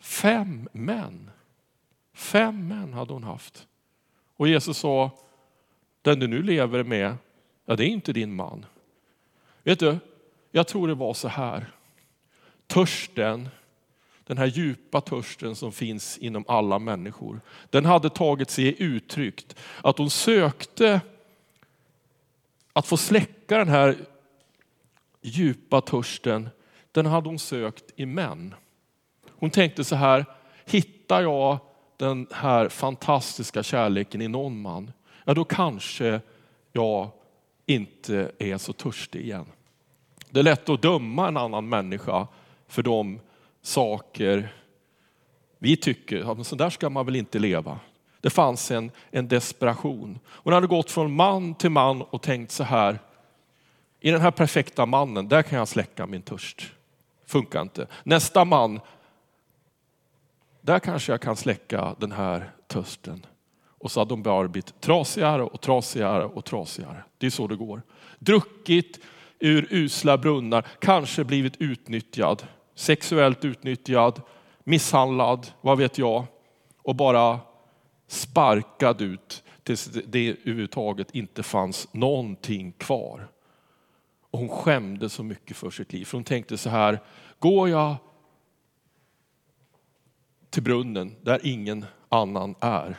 fem 0.00 0.68
män. 0.72 1.30
Fem 2.14 2.68
män 2.68 2.92
hade 2.92 3.12
hon 3.12 3.24
haft. 3.24 3.66
Och 4.36 4.48
Jesus 4.48 4.78
sa, 4.78 5.10
den 6.02 6.18
du 6.18 6.26
nu 6.26 6.42
lever 6.42 6.84
med, 6.84 7.16
ja 7.66 7.76
det 7.76 7.84
är 7.84 7.88
inte 7.88 8.12
din 8.12 8.34
man. 8.34 8.66
Vet 9.62 9.78
du, 9.78 9.98
jag 10.50 10.66
tror 10.66 10.88
det 10.88 10.94
var 10.94 11.14
så 11.14 11.28
här. 11.28 11.72
Törsten 12.66 13.48
den 14.30 14.38
här 14.38 14.46
djupa 14.46 15.00
törsten 15.00 15.56
som 15.56 15.72
finns 15.72 16.18
inom 16.18 16.44
alla 16.48 16.78
människor. 16.78 17.40
Den 17.70 17.84
hade 17.84 18.10
tagit 18.10 18.50
sig 18.50 18.82
uttryckt 18.82 19.56
att 19.82 19.98
hon 19.98 20.10
sökte 20.10 21.00
att 22.72 22.86
få 22.86 22.96
släcka 22.96 23.58
den 23.58 23.68
här 23.68 23.96
djupa 25.22 25.80
törsten. 25.80 26.48
Den 26.92 27.06
hade 27.06 27.28
hon 27.28 27.38
sökt 27.38 27.84
i 27.96 28.06
män. 28.06 28.54
Hon 29.30 29.50
tänkte 29.50 29.84
så 29.84 29.96
här, 29.96 30.24
hittar 30.66 31.22
jag 31.22 31.58
den 31.96 32.26
här 32.32 32.68
fantastiska 32.68 33.62
kärleken 33.62 34.22
i 34.22 34.28
någon 34.28 34.62
man, 34.62 34.92
ja 35.24 35.34
då 35.34 35.44
kanske 35.44 36.20
jag 36.72 37.10
inte 37.66 38.32
är 38.38 38.58
så 38.58 38.72
törstig 38.72 39.20
igen. 39.20 39.46
Det 40.30 40.38
är 40.38 40.44
lätt 40.44 40.68
att 40.68 40.82
döma 40.82 41.28
en 41.28 41.36
annan 41.36 41.68
människa 41.68 42.26
för 42.68 42.82
de 42.82 43.20
saker 43.62 44.54
vi 45.58 45.76
tycker, 45.76 46.42
så 46.44 46.56
där 46.56 46.70
ska 46.70 46.90
man 46.90 47.06
väl 47.06 47.16
inte 47.16 47.38
leva. 47.38 47.78
Det 48.20 48.30
fanns 48.30 48.70
en, 48.70 48.90
en 49.10 49.28
desperation. 49.28 50.18
Hon 50.26 50.52
hade 50.52 50.66
gått 50.66 50.90
från 50.90 51.12
man 51.12 51.54
till 51.54 51.70
man 51.70 52.02
och 52.02 52.22
tänkt 52.22 52.50
så 52.50 52.64
här, 52.64 52.98
i 54.00 54.10
den 54.10 54.20
här 54.20 54.30
perfekta 54.30 54.86
mannen, 54.86 55.28
där 55.28 55.42
kan 55.42 55.58
jag 55.58 55.68
släcka 55.68 56.06
min 56.06 56.22
törst. 56.22 56.72
funkar 57.26 57.62
inte. 57.62 57.86
Nästa 58.02 58.44
man, 58.44 58.80
där 60.60 60.78
kanske 60.78 61.12
jag 61.12 61.20
kan 61.20 61.36
släcka 61.36 61.96
den 61.98 62.12
här 62.12 62.50
törsten. 62.66 63.26
Och 63.66 63.90
så 63.90 64.00
hade 64.00 64.14
hon 64.14 64.22
bara 64.22 64.48
blivit 64.48 64.80
trasigare 64.80 65.42
och 65.42 65.60
trasigare 65.60 66.24
och 66.24 66.44
trasigare. 66.44 67.04
Det 67.18 67.26
är 67.26 67.30
så 67.30 67.46
det 67.46 67.56
går. 67.56 67.82
Druckit 68.18 69.00
ur 69.38 69.66
usla 69.70 70.18
brunnar, 70.18 70.66
kanske 70.78 71.24
blivit 71.24 71.56
utnyttjad, 71.56 72.46
sexuellt 72.74 73.44
utnyttjad, 73.44 74.22
misshandlad, 74.64 75.46
vad 75.60 75.78
vet 75.78 75.98
jag. 75.98 76.24
Och 76.82 76.96
bara 76.96 77.40
sparkad 78.06 79.00
ut 79.00 79.42
tills 79.62 79.84
det 79.84 80.28
överhuvudtaget 80.28 81.14
inte 81.14 81.42
fanns 81.42 81.88
någonting 81.92 82.72
kvar. 82.72 83.28
Och 84.30 84.38
hon 84.38 84.48
skämde 84.48 85.08
så 85.08 85.22
mycket 85.22 85.56
för 85.56 85.70
sitt 85.70 85.92
liv. 85.92 86.04
För 86.04 86.18
hon 86.18 86.24
tänkte 86.24 86.58
så 86.58 86.70
här, 86.70 87.00
går 87.38 87.68
jag 87.68 87.96
till 90.50 90.62
brunnen 90.62 91.16
där 91.22 91.40
ingen 91.42 91.84
annan 92.08 92.54
är, 92.60 92.98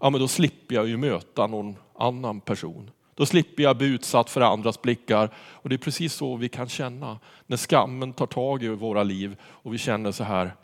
ja 0.00 0.10
men 0.10 0.20
då 0.20 0.28
slipper 0.28 0.74
jag 0.74 0.88
ju 0.88 0.96
möta 0.96 1.46
någon 1.46 1.76
annan 1.94 2.40
person. 2.40 2.90
Då 3.14 3.26
slipper 3.26 3.62
jag 3.62 3.76
bli 3.76 3.86
utsatt 3.86 4.30
för 4.30 4.40
andras 4.40 4.82
blickar. 4.82 5.30
Och 5.36 5.68
det 5.68 5.74
är 5.74 5.78
precis 5.78 6.14
så 6.14 6.36
vi 6.36 6.48
kan 6.48 6.68
känna 6.68 7.18
när 7.46 7.56
skammen 7.56 8.12
tar 8.12 8.26
tag 8.26 8.62
i 8.62 8.68
våra 8.68 9.02
liv 9.02 9.36
och 9.42 9.74
vi 9.74 9.78
känner 9.78 10.12
så 10.12 10.24
här, 10.24 10.54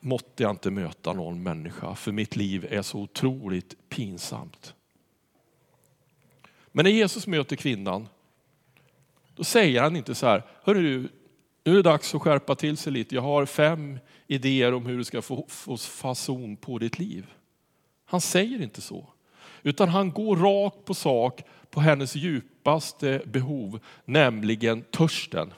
måtte 0.00 0.42
jag 0.42 0.50
inte 0.50 0.70
möta 0.70 1.12
någon 1.12 1.42
människa 1.42 1.94
för 1.94 2.12
mitt 2.12 2.36
liv 2.36 2.66
är 2.70 2.82
så 2.82 2.98
otroligt 2.98 3.88
pinsamt. 3.88 4.74
Men 6.72 6.84
när 6.84 6.92
Jesus 6.92 7.26
möter 7.26 7.56
kvinnan, 7.56 8.08
då 9.36 9.44
säger 9.44 9.82
han 9.82 9.96
inte 9.96 10.14
så 10.14 10.26
här, 10.26 10.42
hörru 10.62 10.82
du, 10.82 11.08
nu 11.64 11.72
är 11.72 11.76
det 11.76 11.82
dags 11.82 12.14
att 12.14 12.22
skärpa 12.22 12.54
till 12.54 12.76
sig 12.76 12.92
lite. 12.92 13.14
Jag 13.14 13.22
har 13.22 13.46
fem 13.46 13.98
idéer 14.26 14.74
om 14.74 14.86
hur 14.86 14.98
du 14.98 15.04
ska 15.04 15.22
få, 15.22 15.46
få 15.48 15.76
fason 15.76 16.56
på 16.56 16.78
ditt 16.78 16.98
liv. 16.98 17.26
Han 18.04 18.20
säger 18.20 18.62
inte 18.62 18.80
så, 18.80 19.06
utan 19.62 19.88
han 19.88 20.10
går 20.10 20.36
rakt 20.36 20.84
på 20.84 20.94
sak 20.94 21.42
på 21.70 21.80
hennes 21.80 22.16
djupaste 22.16 23.22
behov, 23.26 23.80
nämligen 24.04 24.82
törsten. 24.82 25.52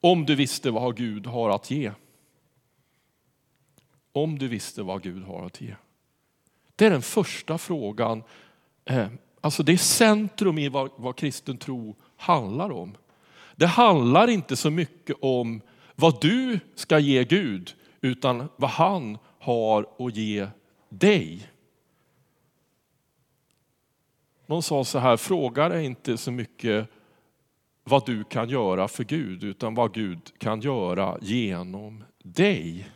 Om 0.00 0.26
du 0.26 0.34
visste 0.34 0.70
vad 0.70 0.96
Gud 0.96 1.26
har 1.26 1.50
att 1.50 1.70
ge. 1.70 1.92
Om 4.12 4.38
du 4.38 4.48
visste 4.48 4.82
vad 4.82 5.02
Gud 5.02 5.24
har 5.24 5.46
att 5.46 5.60
ge. 5.60 5.74
Det 6.76 6.86
är 6.86 6.90
den 6.90 7.02
första 7.02 7.58
frågan. 7.58 8.22
Eh, 8.84 9.08
alltså 9.40 9.62
det 9.62 9.72
är 9.72 9.76
centrum 9.76 10.58
i 10.58 10.68
vad, 10.68 10.90
vad 10.96 11.16
kristen 11.16 11.56
tro 11.56 11.96
handlar 12.16 12.72
om. 12.72 12.96
Det 13.56 13.66
handlar 13.66 14.28
inte 14.28 14.56
så 14.56 14.70
mycket 14.70 15.16
om 15.20 15.60
vad 15.94 16.20
du 16.20 16.60
ska 16.74 16.98
ge 16.98 17.24
Gud, 17.24 17.74
utan 18.00 18.48
vad 18.56 18.70
han 18.70 19.18
har 19.38 19.86
att 19.98 20.16
ge 20.16 20.48
dig. 20.88 21.51
Någon 24.52 24.62
sa 24.62 24.84
så 24.84 24.98
här, 24.98 25.16
fråga 25.16 25.68
dig 25.68 25.84
inte 25.84 26.18
så 26.18 26.30
mycket 26.30 26.88
vad 27.84 28.06
du 28.06 28.24
kan 28.24 28.48
göra 28.48 28.88
för 28.88 29.04
Gud, 29.04 29.44
utan 29.44 29.74
vad 29.74 29.94
Gud 29.94 30.38
kan 30.38 30.60
göra 30.60 31.18
genom 31.20 32.04
dig. 32.22 32.90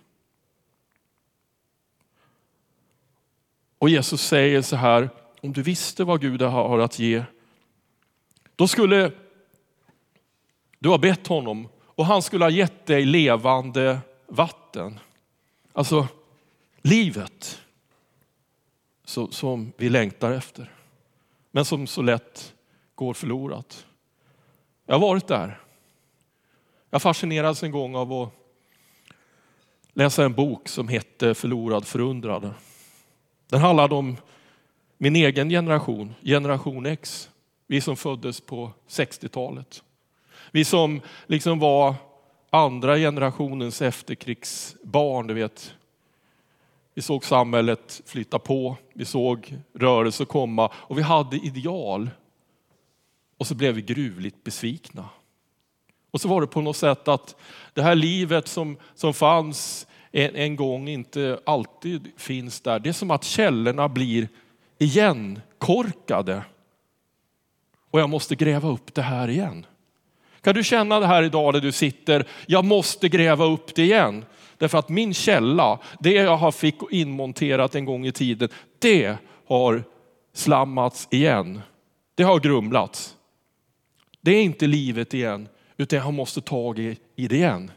Och 3.78 3.88
Jesus 3.88 4.22
säger 4.22 4.62
så 4.62 4.76
här, 4.76 5.10
om 5.40 5.52
du 5.52 5.62
visste 5.62 6.04
vad 6.04 6.20
Gud 6.20 6.42
har 6.42 6.78
att 6.78 6.98
ge, 6.98 7.24
då 8.56 8.68
skulle 8.68 9.12
du 10.78 10.88
ha 10.88 10.98
bett 10.98 11.26
honom 11.26 11.68
och 11.78 12.06
han 12.06 12.22
skulle 12.22 12.44
ha 12.44 12.50
gett 12.50 12.86
dig 12.86 13.04
levande 13.04 13.98
vatten. 14.26 15.00
Alltså 15.72 16.08
livet 16.82 17.62
så, 19.04 19.30
som 19.30 19.72
vi 19.76 19.88
längtar 19.88 20.32
efter. 20.32 20.75
Men 21.56 21.64
som 21.64 21.86
så 21.86 22.02
lätt 22.02 22.54
går 22.94 23.14
förlorat. 23.14 23.86
Jag 24.86 24.94
har 24.94 25.00
varit 25.00 25.26
där. 25.26 25.60
Jag 26.90 27.02
fascinerades 27.02 27.62
en 27.62 27.70
gång 27.70 27.96
av 27.96 28.12
att 28.12 28.32
läsa 29.92 30.24
en 30.24 30.34
bok 30.34 30.68
som 30.68 30.88
hette 30.88 31.34
Förlorad 31.34 31.86
förundrad. 31.86 32.54
Den 33.48 33.60
handlade 33.60 33.94
om 33.94 34.16
min 34.98 35.16
egen 35.16 35.48
generation, 35.48 36.14
generation 36.22 36.86
X. 36.86 37.30
Vi 37.66 37.80
som 37.80 37.96
föddes 37.96 38.40
på 38.40 38.72
60-talet. 38.88 39.82
Vi 40.50 40.64
som 40.64 41.00
liksom 41.26 41.58
var 41.58 41.94
andra 42.50 42.96
generationens 42.96 43.82
efterkrigsbarn, 43.82 45.26
du 45.26 45.34
vet. 45.34 45.74
Vi 46.96 47.02
såg 47.02 47.24
samhället 47.24 48.02
flytta 48.06 48.38
på, 48.38 48.76
vi 48.94 49.04
såg 49.04 49.58
rörelser 49.74 50.24
komma 50.24 50.70
och 50.74 50.98
vi 50.98 51.02
hade 51.02 51.36
ideal. 51.36 52.10
Och 53.38 53.46
så 53.46 53.54
blev 53.54 53.74
vi 53.74 53.82
gruvligt 53.82 54.44
besvikna. 54.44 55.08
Och 56.10 56.20
så 56.20 56.28
var 56.28 56.40
det 56.40 56.46
på 56.46 56.60
något 56.60 56.76
sätt 56.76 57.08
att 57.08 57.36
det 57.74 57.82
här 57.82 57.94
livet 57.94 58.48
som, 58.48 58.76
som 58.94 59.14
fanns 59.14 59.86
en, 60.12 60.36
en 60.36 60.56
gång 60.56 60.88
inte 60.88 61.40
alltid 61.46 62.12
finns 62.16 62.60
där. 62.60 62.78
Det 62.78 62.88
är 62.88 62.92
som 62.92 63.10
att 63.10 63.24
källorna 63.24 63.88
blir 63.88 64.28
igenkorkade. 64.78 66.42
Och 67.90 68.00
jag 68.00 68.10
måste 68.10 68.36
gräva 68.36 68.68
upp 68.68 68.94
det 68.94 69.02
här 69.02 69.28
igen. 69.28 69.66
Kan 70.40 70.54
du 70.54 70.64
känna 70.64 71.00
det 71.00 71.06
här 71.06 71.22
idag 71.22 71.54
där 71.54 71.60
du 71.60 71.72
sitter, 71.72 72.28
jag 72.46 72.64
måste 72.64 73.08
gräva 73.08 73.44
upp 73.44 73.74
det 73.74 73.82
igen. 73.82 74.24
Därför 74.58 74.78
att 74.78 74.88
min 74.88 75.14
källa, 75.14 75.78
det 76.00 76.12
jag 76.12 76.36
har 76.36 76.52
fick 76.52 76.74
inmonterat 76.90 77.74
en 77.74 77.84
gång 77.84 78.06
i 78.06 78.12
tiden, 78.12 78.48
det 78.78 79.16
har 79.46 79.84
slammats 80.32 81.08
igen. 81.10 81.60
Det 82.14 82.22
har 82.22 82.40
grumlats. 82.40 83.16
Det 84.20 84.30
är 84.30 84.42
inte 84.42 84.66
livet 84.66 85.14
igen, 85.14 85.48
utan 85.76 85.98
jag 85.98 86.14
måste 86.14 86.40
tag 86.40 86.78
i, 86.78 86.98
i 87.16 87.28
det 87.28 87.36
igen. 87.36 87.70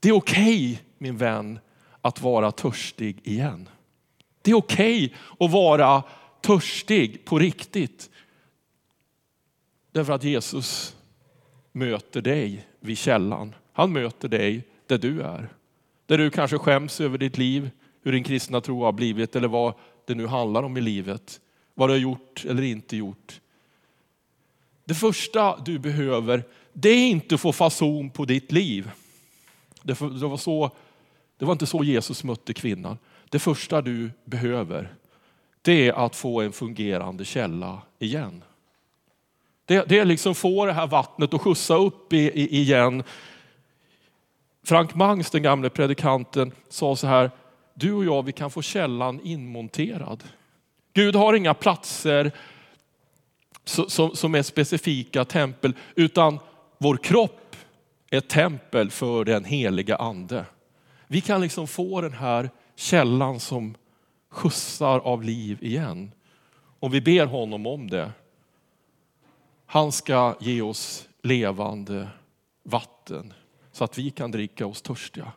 Det 0.00 0.08
är 0.08 0.12
okej, 0.12 0.72
okay, 0.72 0.78
min 0.98 1.16
vän, 1.16 1.58
att 2.00 2.22
vara 2.22 2.52
törstig 2.52 3.20
igen. 3.24 3.68
Det 4.42 4.50
är 4.50 4.54
okej 4.54 5.04
okay 5.04 5.46
att 5.46 5.52
vara 5.52 6.02
törstig 6.40 7.24
på 7.24 7.38
riktigt. 7.38 8.10
Därför 9.92 10.12
att 10.12 10.24
Jesus 10.24 10.96
möter 11.72 12.20
dig 12.20 12.66
vid 12.80 12.98
källan. 12.98 13.54
Han 13.72 13.92
möter 13.92 14.28
dig 14.28 14.64
där 14.86 14.98
du 14.98 15.22
är. 15.22 15.48
Där 16.12 16.18
du 16.18 16.30
kanske 16.30 16.58
skäms 16.58 17.00
över 17.00 17.18
ditt 17.18 17.38
liv, 17.38 17.70
hur 18.02 18.12
din 18.12 18.24
kristna 18.24 18.60
tro 18.60 18.84
har 18.84 18.92
blivit 18.92 19.36
eller 19.36 19.48
vad 19.48 19.74
det 20.06 20.14
nu 20.14 20.26
handlar 20.26 20.62
om 20.62 20.76
i 20.76 20.80
livet. 20.80 21.40
Vad 21.74 21.88
du 21.88 21.92
har 21.92 21.98
gjort 21.98 22.44
eller 22.48 22.62
inte 22.62 22.96
gjort. 22.96 23.40
Det 24.84 24.94
första 24.94 25.56
du 25.64 25.78
behöver, 25.78 26.44
det 26.72 26.88
är 26.88 27.08
inte 27.08 27.34
att 27.34 27.40
få 27.40 27.52
fason 27.52 28.10
på 28.10 28.24
ditt 28.24 28.52
liv. 28.52 28.90
Det 29.82 30.00
var, 30.00 30.36
så, 30.36 30.70
det 31.38 31.44
var 31.44 31.52
inte 31.52 31.66
så 31.66 31.84
Jesus 31.84 32.24
mötte 32.24 32.54
kvinnan. 32.54 32.98
Det 33.28 33.38
första 33.38 33.82
du 33.82 34.10
behöver, 34.24 34.94
det 35.62 35.88
är 35.88 35.92
att 35.92 36.16
få 36.16 36.40
en 36.40 36.52
fungerande 36.52 37.24
källa 37.24 37.82
igen. 37.98 38.44
Det, 39.64 39.88
det 39.88 39.98
är 39.98 40.04
liksom 40.04 40.34
få 40.34 40.66
det 40.66 40.72
här 40.72 40.86
vattnet 40.86 41.34
att 41.34 41.40
skjutsa 41.40 41.76
upp 41.76 42.12
i, 42.12 42.18
i, 42.18 42.60
igen. 42.60 43.02
Frank 44.64 44.94
Mangs, 44.94 45.30
den 45.30 45.42
gamle 45.42 45.70
predikanten, 45.70 46.52
sa 46.68 46.96
så 46.96 47.06
här, 47.06 47.30
du 47.74 47.92
och 47.92 48.04
jag 48.04 48.22
vi 48.22 48.32
kan 48.32 48.50
få 48.50 48.62
källan 48.62 49.20
inmonterad. 49.20 50.24
Gud 50.92 51.14
har 51.14 51.34
inga 51.34 51.54
platser 51.54 52.32
som 54.14 54.34
är 54.34 54.42
specifika 54.42 55.24
tempel, 55.24 55.74
utan 55.94 56.38
vår 56.78 56.96
kropp 56.96 57.56
är 58.10 58.20
tempel 58.20 58.90
för 58.90 59.24
den 59.24 59.44
heliga 59.44 59.96
ande. 59.96 60.44
Vi 61.06 61.20
kan 61.20 61.40
liksom 61.40 61.66
få 61.66 62.00
den 62.00 62.12
här 62.12 62.50
källan 62.76 63.40
som 63.40 63.74
skjutsar 64.30 64.98
av 64.98 65.22
liv 65.22 65.58
igen. 65.60 66.12
Om 66.80 66.90
vi 66.90 67.00
ber 67.00 67.26
honom 67.26 67.66
om 67.66 67.90
det. 67.90 68.12
Han 69.66 69.92
ska 69.92 70.36
ge 70.40 70.62
oss 70.62 71.08
levande 71.22 72.08
vatten 72.62 73.32
så 73.72 73.84
att 73.84 73.98
vi 73.98 74.10
kan 74.10 74.30
dricka 74.30 74.66
oss 74.66 74.82
törstiga. 74.82 75.32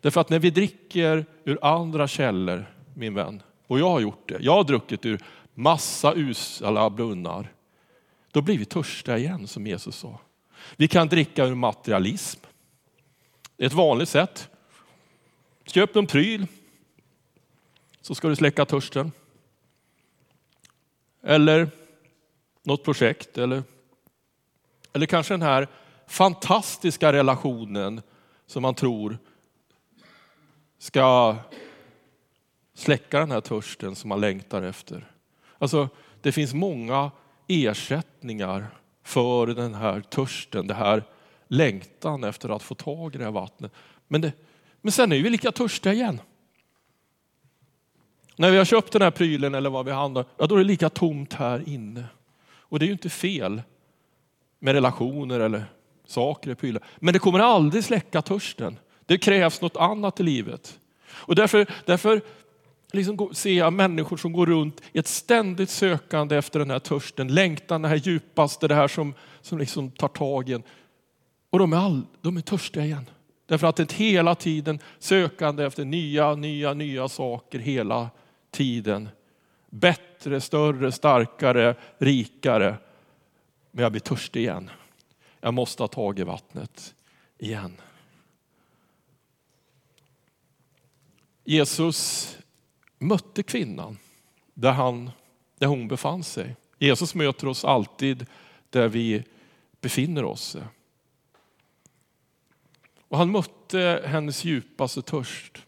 Därför 0.00 0.20
att 0.20 0.30
när 0.30 0.38
vi 0.38 0.50
dricker 0.50 1.26
ur 1.44 1.58
andra 1.62 2.08
källor, 2.08 2.66
min 2.94 3.14
vän, 3.14 3.42
och 3.66 3.78
jag 3.78 3.90
har 3.90 4.00
gjort 4.00 4.28
det, 4.28 4.38
jag 4.40 4.52
har 4.52 4.64
druckit 4.64 5.06
ur 5.06 5.20
massa 5.54 6.14
usla 6.14 6.90
brunnar, 6.90 7.52
då 8.32 8.40
blir 8.40 8.58
vi 8.58 8.64
törstiga 8.64 9.18
igen 9.18 9.46
som 9.46 9.66
Jesus 9.66 9.96
sa. 9.96 10.20
Vi 10.76 10.88
kan 10.88 11.08
dricka 11.08 11.44
ur 11.44 11.54
materialism. 11.54 12.40
Det 13.56 13.64
är 13.64 13.66
ett 13.66 13.72
vanligt 13.72 14.08
sätt. 14.08 14.48
Köp 15.66 15.96
en 15.96 16.06
pryl 16.06 16.46
så 18.00 18.14
ska 18.14 18.28
du 18.28 18.36
släcka 18.36 18.64
törsten. 18.64 19.12
Eller 21.22 21.70
något 22.62 22.84
projekt 22.84 23.38
eller, 23.38 23.62
eller 24.92 25.06
kanske 25.06 25.34
den 25.34 25.42
här 25.42 25.68
fantastiska 26.06 27.12
relationen 27.12 28.02
som 28.46 28.62
man 28.62 28.74
tror 28.74 29.18
ska 30.78 31.36
släcka 32.74 33.20
den 33.20 33.30
här 33.30 33.40
törsten 33.40 33.94
som 33.94 34.08
man 34.08 34.20
längtar 34.20 34.62
efter. 34.62 35.10
Alltså, 35.58 35.88
det 36.20 36.32
finns 36.32 36.54
många 36.54 37.10
ersättningar 37.48 38.66
för 39.02 39.46
den 39.46 39.74
här 39.74 40.00
törsten, 40.00 40.66
det 40.66 40.74
här 40.74 41.04
längtan 41.48 42.24
efter 42.24 42.48
att 42.48 42.62
få 42.62 42.74
tag 42.74 43.14
i 43.14 43.18
det 43.18 43.24
här 43.24 43.30
vattnet. 43.30 43.72
Men, 44.08 44.20
det, 44.20 44.32
men 44.80 44.92
sen 44.92 45.12
är 45.12 45.22
vi 45.22 45.30
lika 45.30 45.52
törstiga 45.52 45.94
igen. 45.94 46.20
När 48.36 48.50
vi 48.50 48.58
har 48.58 48.64
köpt 48.64 48.92
den 48.92 49.02
här 49.02 49.10
prylen 49.10 49.54
eller 49.54 49.70
vad 49.70 49.86
vi 49.86 49.92
handlar, 49.92 50.24
ja 50.36 50.46
då 50.46 50.54
är 50.54 50.58
det 50.58 50.64
lika 50.64 50.90
tomt 50.90 51.32
här 51.32 51.68
inne. 51.68 52.04
Och 52.46 52.78
det 52.78 52.84
är 52.84 52.86
ju 52.86 52.92
inte 52.92 53.10
fel 53.10 53.62
med 54.58 54.74
relationer 54.74 55.40
eller 55.40 55.64
saker 56.06 56.54
prylar. 56.54 56.82
Men 56.96 57.12
det 57.12 57.18
kommer 57.18 57.38
aldrig 57.38 57.84
släcka 57.84 58.22
törsten. 58.22 58.78
Det 59.06 59.18
krävs 59.18 59.60
något 59.60 59.76
annat 59.76 60.20
i 60.20 60.22
livet. 60.22 60.78
Och 61.06 61.34
därför, 61.34 61.66
därför 61.84 62.20
liksom 62.92 63.30
ser 63.32 63.52
jag 63.52 63.72
människor 63.72 64.16
som 64.16 64.32
går 64.32 64.46
runt 64.46 64.80
i 64.92 64.98
ett 64.98 65.06
ständigt 65.06 65.70
sökande 65.70 66.36
efter 66.36 66.58
den 66.58 66.70
här 66.70 66.78
törsten, 66.78 67.34
längtan, 67.34 67.82
det 67.82 67.88
här 67.88 67.96
djupaste, 67.96 68.68
det 68.68 68.74
här 68.74 68.88
som, 68.88 69.14
som 69.40 69.58
liksom 69.58 69.90
tar 69.90 70.08
tag 70.08 70.48
i 70.48 70.52
en. 70.52 70.62
Och 71.50 71.58
de 71.58 71.72
är, 71.72 71.76
all, 71.76 72.02
de 72.20 72.36
är 72.36 72.40
törstiga 72.40 72.84
igen. 72.84 73.10
Därför 73.46 73.66
att 73.66 73.76
det 73.76 73.92
är 73.92 73.96
hela 73.96 74.34
tiden 74.34 74.78
sökande 74.98 75.64
efter 75.64 75.84
nya, 75.84 76.34
nya, 76.34 76.74
nya 76.74 77.08
saker 77.08 77.58
hela 77.58 78.10
tiden. 78.50 79.08
Bättre, 79.70 80.40
större, 80.40 80.92
starkare, 80.92 81.74
rikare. 81.98 82.76
Men 83.70 83.82
jag 83.82 83.92
blir 83.92 84.00
törstig 84.00 84.40
igen. 84.40 84.70
Jag 85.44 85.54
måste 85.54 85.82
ha 85.82 85.88
tag 85.88 86.18
i 86.18 86.22
vattnet 86.22 86.94
igen. 87.38 87.80
Jesus 91.44 92.30
mötte 92.98 93.42
kvinnan 93.42 93.98
där, 94.54 94.72
han, 94.72 95.10
där 95.58 95.66
hon 95.66 95.88
befann 95.88 96.24
sig. 96.24 96.56
Jesus 96.78 97.14
möter 97.14 97.46
oss 97.46 97.64
alltid 97.64 98.26
där 98.70 98.88
vi 98.88 99.24
befinner 99.80 100.24
oss. 100.24 100.56
Och 103.08 103.18
han 103.18 103.30
mötte 103.30 104.02
hennes 104.06 104.44
djupaste 104.44 105.02
törst. 105.02 105.66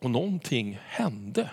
Och 0.00 0.10
någonting 0.10 0.78
hände. 0.82 1.50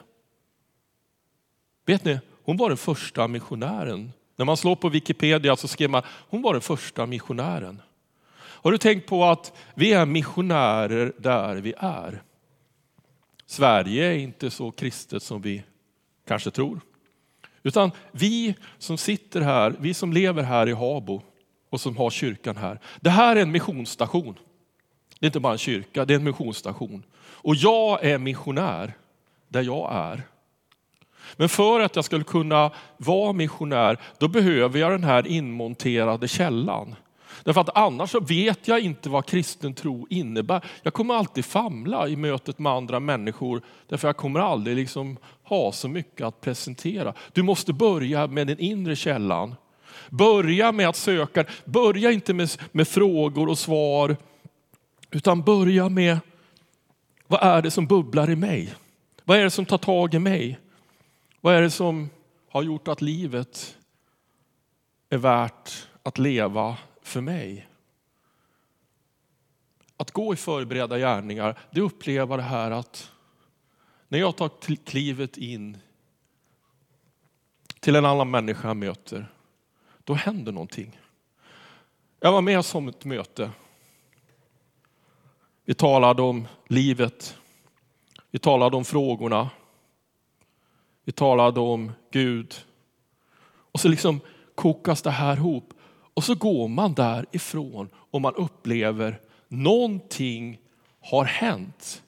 Vet 1.86 2.06
ni, 2.06 2.20
hon 2.44 2.58
var 2.58 2.70
den 2.70 2.78
första 2.78 3.28
missionären. 3.28 4.12
När 4.38 4.46
man 4.46 4.58
slår 4.58 4.76
på 4.76 4.90
Wikipedia 4.90 5.56
så 5.56 5.68
skriver 5.68 5.92
man 5.92 6.04
hon 6.30 6.42
var 6.42 6.54
den 6.54 6.62
första 6.62 7.06
missionären. 7.06 7.82
Har 8.40 8.72
du 8.72 8.78
tänkt 8.78 9.08
på 9.08 9.26
att 9.26 9.54
vi 9.76 9.94
är 9.94 10.06
missionärer 10.06 11.14
där 11.18 11.56
vi 11.56 11.74
är? 11.78 12.22
Sverige 13.46 14.06
är 14.06 14.18
inte 14.18 14.50
så 14.50 14.72
kristet 14.72 15.24
som 15.24 15.42
vi 15.42 15.64
kanske 16.28 16.52
tror. 16.52 16.80
Utan 17.64 17.92
vi 18.12 18.56
som 18.78 18.98
sitter 18.98 19.42
här, 19.42 19.76
vi 19.80 19.94
som 19.94 20.14
lever 20.14 20.44
här 20.44 20.70
i 20.70 20.74
Habo 20.74 21.22
och 21.70 21.82
som 21.82 21.98
har 21.98 22.10
kyrkan 22.10 22.58
här. 22.58 22.80
Det 23.00 23.10
här 23.10 23.36
är 23.36 23.42
en 23.42 23.52
missionsstation. 23.52 24.36
Det 25.20 25.26
är 25.26 25.28
inte 25.28 25.40
bara 25.40 25.54
en 25.54 25.60
kyrka, 25.60 26.06
det 26.06 26.14
är 26.14 26.16
en 26.16 26.24
missionsstation. 26.24 27.04
Och 27.20 27.56
jag 27.56 28.04
är 28.04 28.18
missionär 28.18 28.94
där 29.48 29.62
jag 29.62 29.90
är. 29.94 30.24
Men 31.36 31.50
för 31.50 31.80
att 31.80 31.96
jag 31.96 32.06
skulle 32.06 32.24
kunna 32.24 32.72
vara 32.98 33.34
missionär, 33.34 33.98
då 34.18 34.28
behöver 34.28 34.80
jag 34.80 34.92
den 34.92 35.04
här 35.04 35.28
inmonterade 35.28 36.28
källan. 36.28 36.96
Därför 37.44 37.62
att 37.62 37.78
annars 37.78 38.12
så 38.12 38.20
vet 38.20 38.68
jag 38.68 38.80
inte 38.80 39.10
vad 39.10 39.26
kristen 39.26 39.74
tro 39.74 40.08
innebär. 40.10 40.66
Jag 40.84 40.94
kommer 40.94 41.16
alltid 41.16 41.46
famla 41.46 42.08
i 42.08 42.16
mötet 42.16 42.60
med 42.60 42.72
andra 42.72 43.00
människor, 43.00 43.62
därför 43.88 44.08
jag 44.08 44.18
kommer 44.18 44.40
aldrig 44.40 44.76
liksom 44.76 45.18
ha 45.44 45.72
så 45.72 45.88
mycket 45.88 46.28
att 46.28 46.42
presentera. 46.42 47.14
Du 47.34 47.44
måste 47.44 47.74
börja 47.74 48.28
med 48.28 48.48
den 48.48 48.60
inre 48.60 48.96
källan. 48.96 49.56
Börja 50.10 50.72
med 50.72 50.90
att 50.90 50.96
söka, 50.96 51.46
börja 51.66 52.12
inte 52.12 52.34
med, 52.34 52.50
med 52.72 52.88
frågor 52.88 53.50
och 53.50 53.58
svar, 53.58 54.18
utan 55.12 55.42
börja 55.42 55.90
med 55.90 56.20
vad 57.28 57.44
är 57.44 57.62
det 57.62 57.72
som 57.72 57.88
bubblar 57.88 58.30
i 58.30 58.36
mig? 58.36 58.74
Vad 59.24 59.38
är 59.38 59.44
det 59.44 59.50
som 59.50 59.66
tar 59.66 59.78
tag 59.78 60.14
i 60.14 60.20
mig? 60.20 60.60
Vad 61.42 61.56
är 61.56 61.62
det 61.62 61.72
som 61.72 62.10
har 62.50 62.64
gjort 62.64 62.88
att 62.88 63.02
livet 63.02 63.78
är 65.10 65.18
värt 65.18 65.88
att 66.04 66.18
leva 66.18 66.78
för 67.02 67.22
mig? 67.22 67.68
Att 69.98 70.12
gå 70.12 70.34
i 70.34 70.38
förberedda 70.38 70.98
gärningar, 70.98 71.60
det 71.72 71.82
upplever 71.82 72.38
det 72.38 72.44
här 72.44 72.72
att 72.72 73.12
när 74.08 74.20
jag 74.20 74.38
tar 74.38 74.76
klivet 74.86 75.38
in 75.38 75.78
till 77.80 77.96
en 77.96 78.06
annan 78.06 78.32
människa 78.32 78.68
jag 78.68 78.78
möter, 78.78 79.32
då 80.04 80.14
händer 80.14 80.52
någonting. 80.52 81.00
Jag 82.20 82.32
var 82.32 82.42
med 82.42 82.66
som 82.66 82.88
ett 82.88 83.06
möte. 83.06 83.52
Vi 85.66 85.74
talade 85.74 86.22
om 86.22 86.48
livet. 86.68 87.38
Vi 88.32 88.40
talade 88.40 88.76
om 88.78 88.86
frågorna. 88.86 89.50
Vi 91.08 91.14
talade 91.14 91.60
om 91.60 91.92
Gud. 92.12 92.56
Och 93.72 93.80
så 93.80 93.88
liksom 93.88 94.20
kokas 94.56 95.02
det 95.02 95.12
här 95.12 95.36
ihop. 95.36 95.74
Och 96.14 96.24
så 96.24 96.36
går 96.36 96.68
man 96.68 96.94
därifrån 96.94 97.90
och 97.96 98.22
man 98.22 98.36
upplever 98.36 99.20
någonting 99.48 100.60
har 101.02 101.26
hänt. 101.26 102.04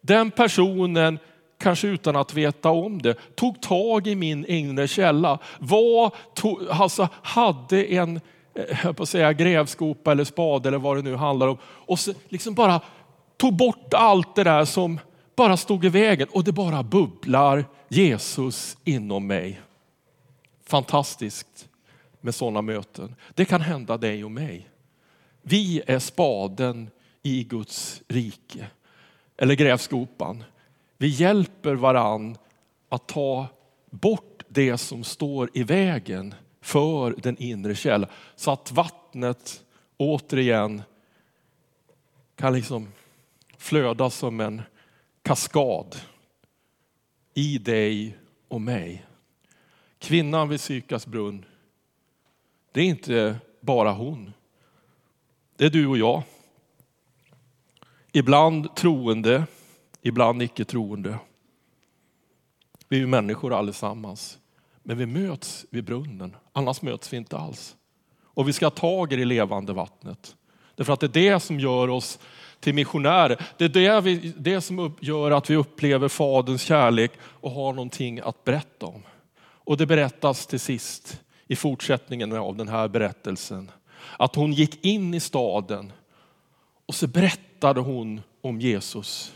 Den 0.00 0.30
personen, 0.30 1.18
kanske 1.58 1.88
utan 1.88 2.16
att 2.16 2.34
veta 2.34 2.70
om 2.70 3.02
det, 3.02 3.14
tog 3.34 3.62
tag 3.62 4.06
i 4.06 4.14
min 4.14 4.46
inre 4.46 4.88
källa. 4.88 5.38
Var, 5.58 6.14
tog, 6.34 6.68
alltså, 6.70 7.08
hade 7.22 7.84
en 7.84 8.20
eh, 8.54 8.78
jag 8.84 8.96
på 8.96 9.06
säga, 9.06 9.32
grävskopa 9.32 10.12
eller 10.12 10.24
spade 10.24 10.68
eller 10.68 10.78
vad 10.78 10.96
det 10.96 11.02
nu 11.02 11.16
handlar 11.16 11.48
om. 11.48 11.58
Och 11.64 11.98
så 11.98 12.12
liksom 12.28 12.54
bara 12.54 12.80
tog 13.36 13.56
bort 13.56 13.94
allt 13.94 14.34
det 14.34 14.44
där 14.44 14.64
som 14.64 15.00
bara 15.36 15.56
stod 15.56 15.84
i 15.84 15.88
vägen 15.88 16.28
och 16.32 16.44
det 16.44 16.52
bara 16.52 16.82
bubblar 16.82 17.64
Jesus 17.92 18.76
inom 18.84 19.26
mig. 19.26 19.60
Fantastiskt 20.64 21.68
med 22.20 22.34
sådana 22.34 22.62
möten. 22.62 23.14
Det 23.34 23.44
kan 23.44 23.60
hända 23.60 23.96
dig 23.96 24.24
och 24.24 24.30
mig. 24.30 24.68
Vi 25.42 25.82
är 25.86 25.98
spaden 25.98 26.90
i 27.22 27.44
Guds 27.44 28.02
rike. 28.08 28.66
Eller 29.36 29.54
grävskopan. 29.54 30.44
Vi 30.98 31.08
hjälper 31.08 31.74
varann 31.74 32.36
att 32.88 33.08
ta 33.08 33.46
bort 33.90 34.42
det 34.48 34.78
som 34.78 35.04
står 35.04 35.50
i 35.54 35.62
vägen 35.62 36.34
för 36.60 37.14
den 37.18 37.36
inre 37.38 37.74
källan. 37.74 38.10
Så 38.36 38.50
att 38.50 38.72
vattnet 38.72 39.64
återigen 39.96 40.82
kan 42.36 42.54
liksom 42.54 42.88
flöda 43.58 44.10
som 44.10 44.40
en 44.40 44.62
kaskad 45.22 45.96
i 47.34 47.58
dig 47.58 48.18
och 48.48 48.60
mig. 48.60 49.06
Kvinnan 49.98 50.48
vid 50.48 50.60
Sykars 50.60 51.06
brunn, 51.06 51.44
det 52.72 52.80
är 52.80 52.84
inte 52.84 53.36
bara 53.60 53.92
hon. 53.92 54.32
Det 55.56 55.64
är 55.64 55.70
du 55.70 55.86
och 55.86 55.98
jag. 55.98 56.22
Ibland 58.12 58.76
troende, 58.76 59.46
ibland 60.02 60.42
icke 60.42 60.64
troende. 60.64 61.18
Vi 62.88 62.96
är 62.96 63.00
ju 63.00 63.06
människor 63.06 63.52
allesammans. 63.54 64.38
Men 64.82 64.98
vi 64.98 65.06
möts 65.06 65.66
vid 65.70 65.84
brunnen, 65.84 66.36
annars 66.52 66.82
möts 66.82 67.12
vi 67.12 67.16
inte 67.16 67.36
alls. 67.36 67.76
Och 68.22 68.48
vi 68.48 68.52
ska 68.52 68.66
ha 68.66 68.70
tag 68.70 69.12
i 69.12 69.16
det 69.16 69.24
levande 69.24 69.72
vattnet. 69.72 70.36
Därför 70.74 70.92
att 70.92 71.00
det 71.00 71.06
är 71.06 71.32
det 71.32 71.40
som 71.40 71.60
gör 71.60 71.88
oss 71.88 72.18
till 72.62 72.74
missionärer. 72.74 73.46
Det 73.56 73.64
är 73.64 73.68
det, 73.68 74.00
vi, 74.00 74.34
det 74.36 74.60
som 74.60 74.96
gör 75.00 75.30
att 75.30 75.50
vi 75.50 75.56
upplever 75.56 76.08
Faderns 76.08 76.62
kärlek 76.62 77.12
och 77.20 77.50
har 77.50 77.72
någonting 77.72 78.20
att 78.20 78.44
berätta 78.44 78.86
om. 78.86 79.02
Och 79.40 79.76
det 79.76 79.86
berättas 79.86 80.46
till 80.46 80.60
sist 80.60 81.20
i 81.46 81.56
fortsättningen 81.56 82.32
av 82.32 82.56
den 82.56 82.68
här 82.68 82.88
berättelsen. 82.88 83.70
Att 84.18 84.34
hon 84.34 84.52
gick 84.52 84.84
in 84.84 85.14
i 85.14 85.20
staden 85.20 85.92
och 86.86 86.94
så 86.94 87.06
berättade 87.06 87.80
hon 87.80 88.20
om 88.40 88.60
Jesus. 88.60 89.32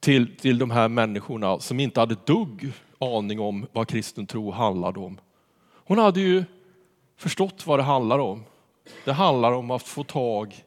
Till, 0.00 0.36
till 0.36 0.58
de 0.58 0.70
här 0.70 0.88
människorna 0.88 1.58
som 1.60 1.80
inte 1.80 2.00
hade 2.00 2.16
dugg 2.24 2.72
aning 2.98 3.40
om 3.40 3.66
vad 3.72 3.88
kristen 3.88 4.26
tro 4.26 4.50
handlade 4.50 5.00
om. 5.00 5.20
Hon 5.86 5.98
hade 5.98 6.20
ju 6.20 6.44
förstått 7.16 7.66
vad 7.66 7.78
det 7.78 7.82
handlar 7.82 8.18
om. 8.18 8.44
Det 9.04 9.12
handlar 9.12 9.52
om 9.52 9.70
att 9.70 9.82
få 9.82 10.04
tag 10.04 10.64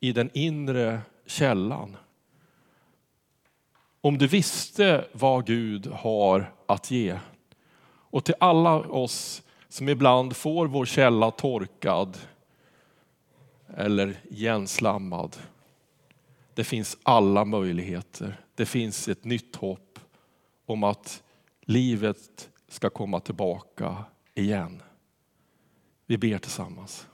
i 0.00 0.12
den 0.12 0.30
inre 0.34 1.00
källan. 1.26 1.96
Om 4.00 4.18
du 4.18 4.26
visste 4.26 5.08
vad 5.12 5.46
Gud 5.46 5.86
har 5.86 6.52
att 6.66 6.90
ge. 6.90 7.18
Och 8.10 8.24
till 8.24 8.34
alla 8.40 8.76
oss 8.78 9.42
som 9.68 9.88
ibland 9.88 10.36
får 10.36 10.66
vår 10.66 10.84
källa 10.84 11.30
torkad 11.30 12.18
eller 13.76 14.16
igenslammad. 14.30 15.36
Det 16.54 16.64
finns 16.64 16.98
alla 17.02 17.44
möjligheter. 17.44 18.40
Det 18.54 18.66
finns 18.66 19.08
ett 19.08 19.24
nytt 19.24 19.56
hopp 19.56 19.98
om 20.66 20.84
att 20.84 21.22
livet 21.60 22.50
ska 22.68 22.90
komma 22.90 23.20
tillbaka 23.20 24.04
igen. 24.34 24.82
Vi 26.06 26.18
ber 26.18 26.38
tillsammans. 26.38 27.06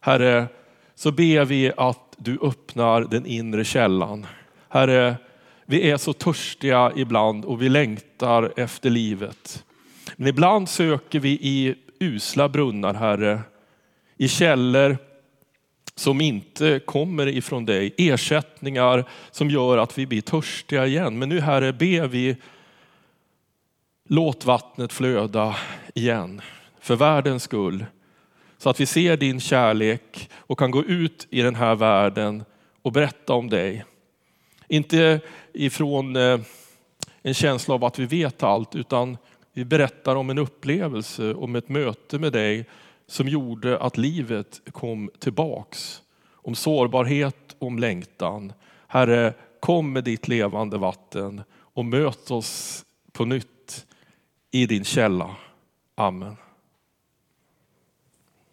Herre, 0.00 0.48
så 0.94 1.12
ber 1.12 1.44
vi 1.44 1.72
att 1.76 2.14
du 2.16 2.38
öppnar 2.42 3.00
den 3.00 3.26
inre 3.26 3.64
källan. 3.64 4.26
Herre, 4.68 5.16
vi 5.66 5.90
är 5.90 5.96
så 5.96 6.12
törstiga 6.12 6.92
ibland 6.96 7.44
och 7.44 7.62
vi 7.62 7.68
längtar 7.68 8.52
efter 8.56 8.90
livet. 8.90 9.64
Men 10.16 10.28
ibland 10.28 10.68
söker 10.68 11.20
vi 11.20 11.30
i 11.30 11.74
usla 12.00 12.48
brunnar, 12.48 12.94
Herre, 12.94 13.40
i 14.16 14.28
källor 14.28 14.98
som 15.94 16.20
inte 16.20 16.80
kommer 16.84 17.26
ifrån 17.26 17.64
dig. 17.64 17.94
Ersättningar 17.96 19.04
som 19.30 19.50
gör 19.50 19.78
att 19.78 19.98
vi 19.98 20.06
blir 20.06 20.20
törstiga 20.20 20.86
igen. 20.86 21.18
Men 21.18 21.28
nu 21.28 21.40
Herre 21.40 21.72
ber 21.72 22.06
vi, 22.06 22.36
låt 24.08 24.44
vattnet 24.44 24.92
flöda 24.92 25.56
igen 25.94 26.40
för 26.80 26.96
världens 26.96 27.42
skull. 27.42 27.84
Så 28.64 28.70
att 28.70 28.80
vi 28.80 28.86
ser 28.86 29.16
din 29.16 29.40
kärlek 29.40 30.30
och 30.34 30.58
kan 30.58 30.70
gå 30.70 30.84
ut 30.84 31.26
i 31.30 31.42
den 31.42 31.54
här 31.54 31.74
världen 31.74 32.44
och 32.82 32.92
berätta 32.92 33.32
om 33.34 33.50
dig. 33.50 33.84
Inte 34.68 35.20
ifrån 35.52 36.16
eh, 36.16 36.40
en 37.22 37.34
känsla 37.34 37.74
av 37.74 37.84
att 37.84 37.98
vi 37.98 38.06
vet 38.06 38.42
allt, 38.42 38.74
utan 38.74 39.16
vi 39.52 39.64
berättar 39.64 40.16
om 40.16 40.30
en 40.30 40.38
upplevelse, 40.38 41.34
om 41.34 41.56
ett 41.56 41.68
möte 41.68 42.18
med 42.18 42.32
dig 42.32 42.64
som 43.06 43.28
gjorde 43.28 43.78
att 43.78 43.96
livet 43.96 44.60
kom 44.72 45.10
tillbaks. 45.18 46.02
Om 46.32 46.54
sårbarhet, 46.54 47.56
om 47.58 47.78
längtan. 47.78 48.52
Herre, 48.86 49.34
kom 49.60 49.92
med 49.92 50.04
ditt 50.04 50.28
levande 50.28 50.78
vatten 50.78 51.42
och 51.52 51.84
möt 51.84 52.30
oss 52.30 52.84
på 53.12 53.24
nytt 53.24 53.86
i 54.50 54.66
din 54.66 54.84
källa. 54.84 55.36
Amen. 55.94 56.36